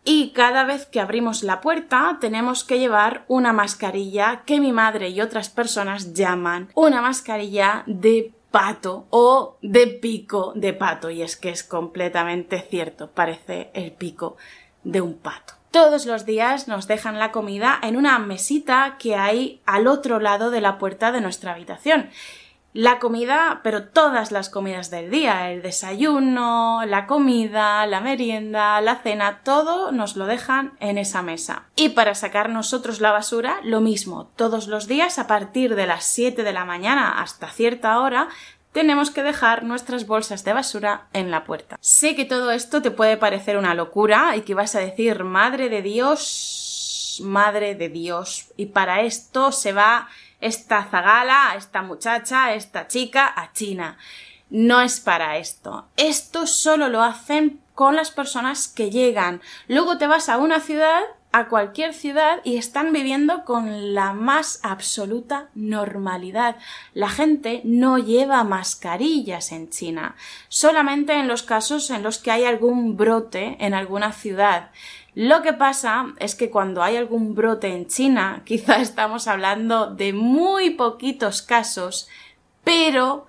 y 0.06 0.30
cada 0.30 0.64
vez 0.64 0.86
que 0.86 1.02
abrimos 1.02 1.42
la 1.42 1.60
puerta 1.60 2.18
tenemos 2.22 2.64
que 2.64 2.78
llevar 2.78 3.26
una 3.28 3.52
mascarilla 3.52 4.44
que 4.46 4.60
mi 4.60 4.72
madre 4.72 5.10
y 5.10 5.20
otras 5.20 5.50
personas 5.50 6.14
llaman 6.14 6.70
una 6.76 7.02
mascarilla 7.02 7.84
de 7.88 8.32
pato 8.52 9.08
o 9.10 9.58
de 9.64 9.88
pico 9.88 10.54
de 10.56 10.74
pato. 10.74 11.10
Y 11.10 11.24
es 11.24 11.36
que 11.36 11.50
es 11.50 11.64
completamente 11.64 12.62
cierto, 12.62 13.10
parece 13.10 13.72
el 13.74 13.92
pico 13.92 14.38
de 14.84 15.02
un 15.02 15.16
pato. 15.16 15.56
Todos 15.72 16.06
los 16.06 16.26
días 16.26 16.70
nos 16.70 16.88
dejan 16.88 17.20
la 17.20 17.32
comida 17.32 17.78
en 17.82 17.98
una 17.98 18.18
mesita 18.20 18.96
que 18.98 19.16
hay 19.16 19.60
al 19.66 19.88
otro 19.88 20.20
lado 20.20 20.52
de 20.52 20.62
la 20.62 20.78
puerta 20.78 21.12
de 21.12 21.20
nuestra 21.20 21.52
habitación 21.52 22.10
la 22.76 23.00
comida, 23.00 23.62
pero 23.64 23.86
todas 23.86 24.34
las 24.34 24.50
comidas 24.50 24.92
del 24.92 25.10
día, 25.10 25.50
el 25.50 25.62
desayuno, 25.62 26.82
la 26.86 27.08
comida, 27.08 27.86
la 27.86 28.02
merienda, 28.02 28.82
la 28.82 28.98
cena, 28.98 29.40
todo 29.44 29.94
nos 29.94 30.18
lo 30.18 30.26
dejan 30.26 30.74
en 30.82 30.98
esa 30.98 31.22
mesa. 31.22 31.64
Y 31.78 31.90
para 31.90 32.16
sacar 32.16 32.50
nosotros 32.50 33.00
la 33.00 33.14
basura, 33.14 33.62
lo 33.64 33.80
mismo, 33.80 34.30
todos 34.36 34.68
los 34.68 34.90
días 34.90 35.20
a 35.20 35.26
partir 35.26 35.76
de 35.76 35.88
las 35.88 36.04
7 36.04 36.44
de 36.44 36.52
la 36.52 36.66
mañana 36.66 37.22
hasta 37.22 37.48
cierta 37.48 37.98
hora 38.02 38.28
tenemos 38.74 39.10
que 39.10 39.24
dejar 39.24 39.64
nuestras 39.64 40.06
bolsas 40.06 40.44
de 40.44 40.52
basura 40.52 41.08
en 41.14 41.32
la 41.32 41.46
puerta. 41.46 41.78
Sé 41.80 42.14
que 42.14 42.26
todo 42.26 42.52
esto 42.52 42.82
te 42.82 42.92
puede 42.92 43.16
parecer 43.16 43.56
una 43.56 43.74
locura 43.74 44.36
y 44.36 44.42
que 44.42 44.54
vas 44.54 44.76
a 44.76 44.82
decir, 44.82 45.24
madre 45.24 45.70
de 45.70 45.82
Dios, 45.82 47.22
madre 47.24 47.76
de 47.76 47.88
Dios, 47.88 48.52
y 48.58 48.66
para 48.66 49.04
esto 49.04 49.54
se 49.54 49.72
va 49.72 50.10
esta 50.46 50.84
zagala, 50.86 51.56
esta 51.58 51.82
muchacha, 51.82 52.54
esta 52.54 52.88
chica 52.88 53.34
a 53.36 53.52
China. 53.52 53.98
No 54.52 54.80
es 54.82 55.00
para 55.00 55.38
esto. 55.38 55.88
Esto 55.98 56.46
solo 56.46 56.88
lo 56.88 57.02
hacen 57.02 57.62
con 57.74 57.96
las 57.96 58.12
personas 58.12 58.68
que 58.68 58.92
llegan. 58.92 59.42
Luego 59.68 59.98
te 59.98 60.06
vas 60.06 60.30
a 60.30 60.38
una 60.38 60.60
ciudad, 60.60 61.02
a 61.32 61.48
cualquier 61.48 61.96
ciudad, 61.96 62.42
y 62.44 62.58
están 62.58 62.94
viviendo 62.94 63.44
con 63.44 63.96
la 63.96 64.14
más 64.14 64.60
absoluta 64.62 65.50
normalidad. 65.56 66.58
La 66.94 67.10
gente 67.10 67.62
no 67.66 67.98
lleva 67.98 68.44
mascarillas 68.44 69.52
en 69.52 69.72
China, 69.72 70.16
solamente 70.48 71.14
en 71.14 71.28
los 71.28 71.42
casos 71.42 71.90
en 71.90 72.04
los 72.04 72.20
que 72.20 72.30
hay 72.30 72.46
algún 72.46 72.96
brote 72.96 73.58
en 73.60 73.74
alguna 73.74 74.14
ciudad. 74.14 74.70
Lo 75.16 75.42
que 75.42 75.54
pasa 75.54 76.14
es 76.20 76.36
que 76.36 76.50
cuando 76.50 76.84
hay 76.84 76.98
algún 76.98 77.36
brote 77.36 77.70
en 77.70 77.88
China, 77.88 78.44
quizá 78.46 78.82
estamos 78.82 79.28
hablando 79.28 79.88
de 79.88 80.12
muy 80.14 80.72
poquitos 80.72 81.42
casos, 81.42 82.08
pero 82.64 83.26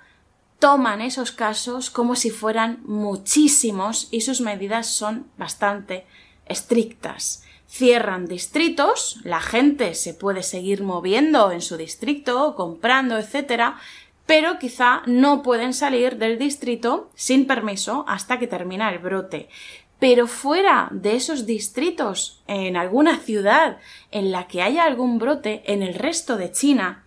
toman 0.59 1.01
esos 1.01 1.31
casos 1.31 1.91
como 1.91 2.17
si 2.17 2.31
fueran 2.31 2.81
muchísimos 2.85 4.09
y 4.11 4.23
sus 4.23 4.41
medidas 4.41 4.89
son 4.89 5.27
bastante 5.39 6.07
estrictas. 6.47 7.45
Cierran 7.69 8.27
distritos, 8.27 9.21
la 9.23 9.41
gente 9.41 9.95
se 9.95 10.15
puede 10.15 10.43
seguir 10.43 10.83
moviendo 10.83 11.53
en 11.53 11.61
su 11.61 11.77
distrito, 11.77 12.55
comprando, 12.57 13.19
etcétera, 13.19 13.77
pero 14.25 14.59
quizá 14.59 15.03
no 15.07 15.43
pueden 15.43 15.73
salir 15.73 16.17
del 16.17 16.39
distrito 16.39 17.11
sin 17.15 17.47
permiso 17.47 18.05
hasta 18.09 18.39
que 18.39 18.49
termina 18.49 18.91
el 18.91 18.99
brote. 18.99 19.49
Pero 19.99 20.27
fuera 20.27 20.89
de 20.91 21.17
esos 21.17 21.47
distritos, 21.47 22.43
en 22.47 22.77
alguna 22.77 23.19
ciudad 23.19 23.79
en 24.11 24.31
la 24.31 24.47
que 24.47 24.63
haya 24.63 24.85
algún 24.85 25.19
brote 25.19 25.63
en 25.73 25.83
el 25.83 25.95
resto 25.95 26.37
de 26.37 26.53
China, 26.53 27.05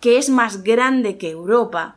que 0.00 0.16
es 0.16 0.30
más 0.30 0.62
grande 0.62 1.18
que 1.18 1.30
Europa, 1.30 1.96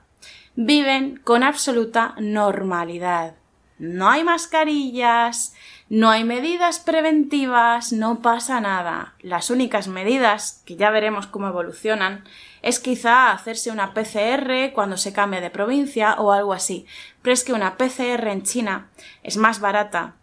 viven 0.55 1.19
con 1.23 1.43
absoluta 1.43 2.15
normalidad. 2.19 3.35
No 3.79 4.09
hay 4.09 4.23
mascarillas, 4.23 5.53
no 5.89 6.09
hay 6.09 6.23
medidas 6.23 6.79
preventivas, 6.79 7.93
no 7.93 8.21
pasa 8.21 8.59
nada. 8.59 9.15
Las 9.21 9.49
únicas 9.49 9.87
medidas, 9.87 10.61
que 10.65 10.75
ya 10.75 10.89
veremos 10.89 11.27
cómo 11.27 11.47
evolucionan, 11.47 12.23
es 12.61 12.79
quizá 12.79 13.31
hacerse 13.31 13.71
una 13.71 13.93
PCR 13.93 14.73
cuando 14.73 14.97
se 14.97 15.13
cambie 15.13 15.41
de 15.41 15.49
provincia 15.49 16.15
o 16.15 16.31
algo 16.31 16.53
así. 16.53 16.85
Pero 17.21 17.33
es 17.33 17.43
que 17.43 17.53
una 17.53 17.77
PCR 17.77 18.27
en 18.27 18.43
China 18.43 18.89
es 19.23 19.37
más 19.37 19.59
barata 19.59 20.15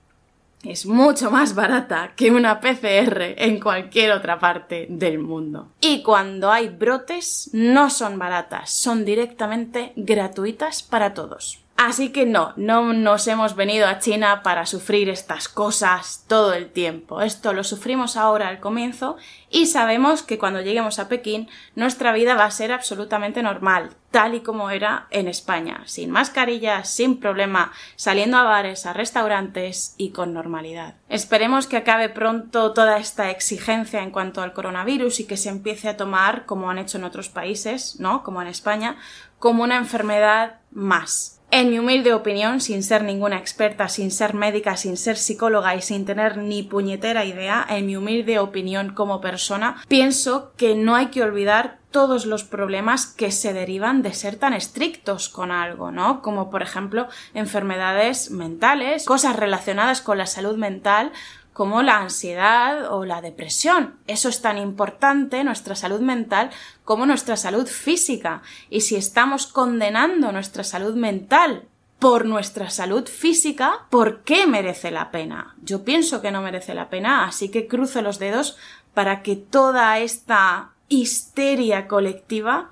es 0.63 0.87
mucho 0.87 1.31
más 1.31 1.55
barata 1.55 2.13
que 2.17 2.31
una 2.31 2.61
PCR 2.61 3.35
en 3.37 3.61
cualquier 3.61 4.13
otra 4.13 4.39
parte 4.39 4.87
del 4.91 5.19
mundo. 5.19 5.69
Y 5.81 6.03
cuando 6.03 6.51
hay 6.51 6.69
brotes, 6.69 7.51
no 7.53 7.91
son 7.91 8.19
baratas, 8.19 8.71
son 8.71 9.05
directamente 9.05 9.93
gratuitas 9.97 10.83
para 10.83 11.15
todos. 11.15 11.61
Así 11.83 12.11
que 12.11 12.27
no, 12.27 12.53
no 12.57 12.93
nos 12.93 13.27
hemos 13.27 13.57
venido 13.57 13.89
a 13.89 14.01
China 14.01 14.43
para 14.43 14.67
sufrir 14.67 15.09
estas 15.09 15.49
cosas 15.49 16.27
todo 16.29 16.53
el 16.53 16.71
tiempo. 16.71 17.23
Esto 17.23 17.55
lo 17.55 17.65
sufrimos 17.65 18.19
ahora 18.19 18.49
al 18.49 18.61
comienzo 18.61 19.17
y 19.49 19.65
sabemos 19.65 20.23
que 20.23 20.37
cuando 20.37 20.61
lleguemos 20.61 20.99
a 20.99 21.09
Pekín 21.09 21.49
nuestra 21.77 22.13
vida 22.13 22.35
va 22.35 22.45
a 22.45 22.51
ser 22.51 22.71
absolutamente 22.71 23.43
normal, 23.43 23.97
tal 24.11 24.35
y 24.35 24.41
como 24.41 24.69
era 24.69 25.07
en 25.09 25.27
España, 25.27 25.81
sin 25.87 26.11
mascarillas, 26.11 26.91
sin 26.91 27.19
problema, 27.19 27.73
saliendo 27.97 28.37
a 28.37 28.43
bares, 28.43 28.85
a 28.85 28.93
restaurantes 28.93 29.95
y 29.97 30.11
con 30.11 30.35
normalidad. 30.35 30.97
Esperemos 31.09 31.67
que 31.67 31.79
acabe 31.79 32.11
pronto 32.11 32.75
toda 32.75 32.99
esta 32.99 33.31
exigencia 33.31 34.03
en 34.03 34.11
cuanto 34.11 34.43
al 34.43 34.53
coronavirus 34.53 35.21
y 35.21 35.27
que 35.27 35.39
se 35.39 35.49
empiece 35.49 35.89
a 35.89 35.97
tomar, 35.97 36.45
como 36.45 36.69
han 36.69 36.77
hecho 36.77 36.99
en 36.99 37.05
otros 37.05 37.31
países, 37.31 37.99
¿no? 38.01 38.23
Como 38.23 38.43
en 38.43 38.49
España, 38.49 38.99
como 39.39 39.63
una 39.63 39.79
enfermedad 39.79 40.61
más 40.71 41.40
en 41.51 41.71
mi 41.71 41.79
humilde 41.79 42.15
opinión, 42.15 42.61
sin 42.61 42.83
ser 42.83 43.03
ninguna 43.03 43.39
experta, 43.39 43.89
sin 43.89 44.11
ser 44.11 44.35
médica, 44.35 44.77
sin 44.77 44.97
ser 44.97 45.17
psicóloga 45.17 45.75
y 45.75 45.83
sin 45.83 46.05
tener 46.05 46.37
ni 46.37 46.63
puñetera 46.63 47.25
idea, 47.25 47.67
en 47.69 47.87
mi 47.87 47.97
humilde 47.97 48.39
opinión 48.39 48.95
como 48.95 49.21
persona, 49.21 49.83
pienso 49.89 50.53
que 50.57 50.75
no 50.75 50.95
hay 50.95 51.07
que 51.07 51.23
olvidar 51.23 51.81
todos 51.91 52.25
los 52.25 52.45
problemas 52.45 53.07
que 53.07 53.33
se 53.33 53.53
derivan 53.53 54.03
de 54.03 54.15
ser 54.15 54.37
tan 54.37 54.55
estrictos 54.55 55.29
con 55.29 55.51
algo, 55.51 55.91
¿no? 55.91 56.23
Como 56.23 56.51
por 56.51 56.63
ejemplo 56.63 57.09
enfermedades 57.35 58.31
mentales, 58.31 59.05
cosas 59.05 59.37
relacionadas 59.37 60.01
con 60.01 60.19
la 60.19 60.27
salud 60.27 60.57
mental 60.57 61.11
como 61.53 61.83
la 61.83 61.99
ansiedad 61.99 62.93
o 62.93 63.05
la 63.05 63.21
depresión. 63.21 63.97
Eso 64.07 64.29
es 64.29 64.41
tan 64.41 64.59
importante, 64.59 65.45
nuestra 65.45 65.75
salud 65.75 66.01
mental, 66.01 66.51
como 66.85 67.07
nuestra 67.07 67.37
salud 67.37 67.67
física. 67.67 68.43
Y 68.69 68.83
si 68.83 68.97
estamos 68.97 69.47
condenando 69.47 70.33
nuestra 70.33 70.65
salud 70.65 70.95
mental 70.95 71.65
por 71.99 72.25
nuestra 72.25 72.71
salud 72.71 73.07
física, 73.07 73.87
¿por 73.91 74.23
qué 74.23 74.47
merece 74.47 74.91
la 74.91 75.11
pena? 75.11 75.55
Yo 75.63 75.85
pienso 75.85 76.23
que 76.23 76.31
no 76.31 76.41
merece 76.41 76.75
la 76.75 76.89
pena, 76.89 77.27
así 77.27 77.51
que 77.51 77.67
cruzo 77.67 78.01
los 78.01 78.19
dedos 78.19 78.57
para 78.95 79.23
que 79.23 79.37
toda 79.37 79.99
esta 79.99 80.71
histeria 80.89 81.87
colectiva 81.89 82.71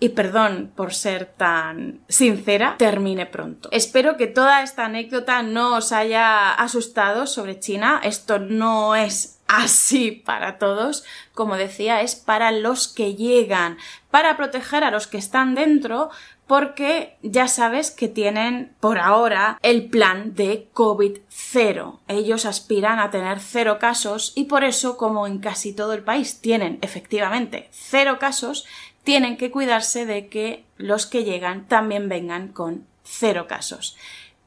y 0.00 0.10
perdón 0.10 0.72
por 0.74 0.92
ser 0.92 1.26
tan 1.26 2.00
sincera, 2.08 2.76
termine 2.78 3.26
pronto. 3.26 3.68
Espero 3.72 4.16
que 4.16 4.26
toda 4.26 4.62
esta 4.62 4.84
anécdota 4.86 5.42
no 5.42 5.76
os 5.76 5.92
haya 5.92 6.52
asustado 6.52 7.26
sobre 7.26 7.58
China. 7.60 8.00
Esto 8.02 8.38
no 8.38 8.96
es 8.96 9.38
así 9.46 10.10
para 10.10 10.58
todos. 10.58 11.04
Como 11.32 11.56
decía, 11.56 12.00
es 12.02 12.16
para 12.16 12.50
los 12.50 12.88
que 12.88 13.14
llegan, 13.14 13.78
para 14.10 14.36
proteger 14.36 14.84
a 14.84 14.90
los 14.90 15.06
que 15.06 15.18
están 15.18 15.54
dentro, 15.54 16.10
porque 16.46 17.16
ya 17.22 17.48
sabes 17.48 17.90
que 17.90 18.08
tienen 18.08 18.74
por 18.80 18.98
ahora 18.98 19.58
el 19.62 19.88
plan 19.88 20.34
de 20.34 20.68
COVID 20.72 21.18
cero. 21.28 22.00
Ellos 22.08 22.44
aspiran 22.44 22.98
a 22.98 23.10
tener 23.10 23.40
cero 23.40 23.78
casos 23.80 24.32
y 24.34 24.44
por 24.44 24.64
eso, 24.64 24.96
como 24.96 25.26
en 25.26 25.38
casi 25.38 25.72
todo 25.74 25.94
el 25.94 26.02
país 26.02 26.40
tienen 26.40 26.78
efectivamente 26.82 27.68
cero 27.72 28.18
casos, 28.20 28.66
tienen 29.04 29.36
que 29.36 29.50
cuidarse 29.50 30.06
de 30.06 30.28
que 30.28 30.64
los 30.76 31.06
que 31.06 31.24
llegan 31.24 31.66
también 31.68 32.08
vengan 32.08 32.48
con 32.48 32.86
cero 33.04 33.46
casos. 33.46 33.96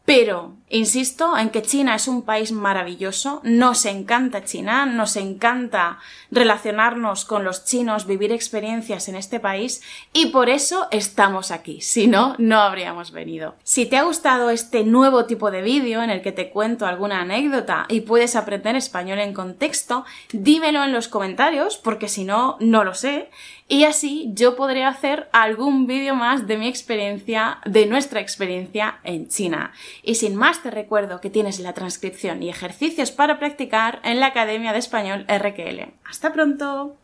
Pero 0.08 0.54
insisto 0.70 1.38
en 1.38 1.50
que 1.50 1.62
China 1.62 1.94
es 1.94 2.08
un 2.08 2.22
país 2.22 2.54
maravilloso, 2.54 3.42
nos 3.44 3.86
encanta 3.86 4.46
China, 4.46 4.86
nos 4.86 5.18
encanta 5.18 6.00
relacionarnos 6.32 7.26
con 7.26 7.44
los 7.44 7.66
chinos, 7.66 8.08
vivir 8.08 8.32
experiencias 8.32 9.10
en 9.10 9.18
este 9.18 9.42
país 9.42 9.82
y 10.14 10.28
por 10.28 10.48
eso 10.48 10.88
estamos 10.92 11.52
aquí, 11.52 11.82
si 11.82 12.08
no, 12.08 12.36
no 12.38 12.62
habríamos 12.62 13.12
venido. 13.12 13.56
Si 13.64 13.86
te 13.86 13.98
ha 13.98 14.04
gustado 14.04 14.50
este 14.50 14.86
nuevo 14.86 15.26
tipo 15.26 15.52
de 15.52 15.62
vídeo 15.62 16.02
en 16.02 16.10
el 16.10 16.22
que 16.22 16.32
te 16.32 16.52
cuento 16.52 16.86
alguna 16.86 17.20
anécdota 17.20 17.86
y 17.90 18.00
puedes 18.00 18.38
aprender 18.38 18.78
español 18.78 19.20
en 19.20 19.34
contexto, 19.34 20.06
dímelo 20.32 20.86
en 20.86 20.94
los 20.94 21.10
comentarios 21.10 21.76
porque 21.76 22.08
si 22.08 22.24
no, 22.24 22.56
no 22.62 22.86
lo 22.86 22.94
sé 22.94 23.30
y 23.68 23.84
así 23.84 24.32
yo 24.34 24.56
podré 24.56 24.84
hacer 24.84 25.30
algún 25.34 25.88
vídeo 25.88 26.16
más 26.16 26.48
de 26.48 26.58
mi 26.58 26.68
experiencia, 26.68 27.60
de 27.66 27.86
nuestra 27.86 28.22
experiencia 28.22 29.00
en 29.04 29.28
China. 29.28 29.74
Y 30.04 30.16
sin 30.16 30.36
más 30.36 30.64
te 30.64 30.72
recuerdo 30.72 31.20
que 31.20 31.30
tienes 31.30 31.60
la 31.60 31.74
transcripción 31.74 32.42
y 32.44 32.50
ejercicios 32.50 33.12
para 33.12 33.40
practicar 33.40 34.00
en 34.04 34.20
la 34.20 34.28
Academia 34.28 34.74
de 34.74 34.80
Español 34.80 35.26
RQL. 35.28 35.94
¡Hasta 36.06 36.32
pronto! 36.32 36.98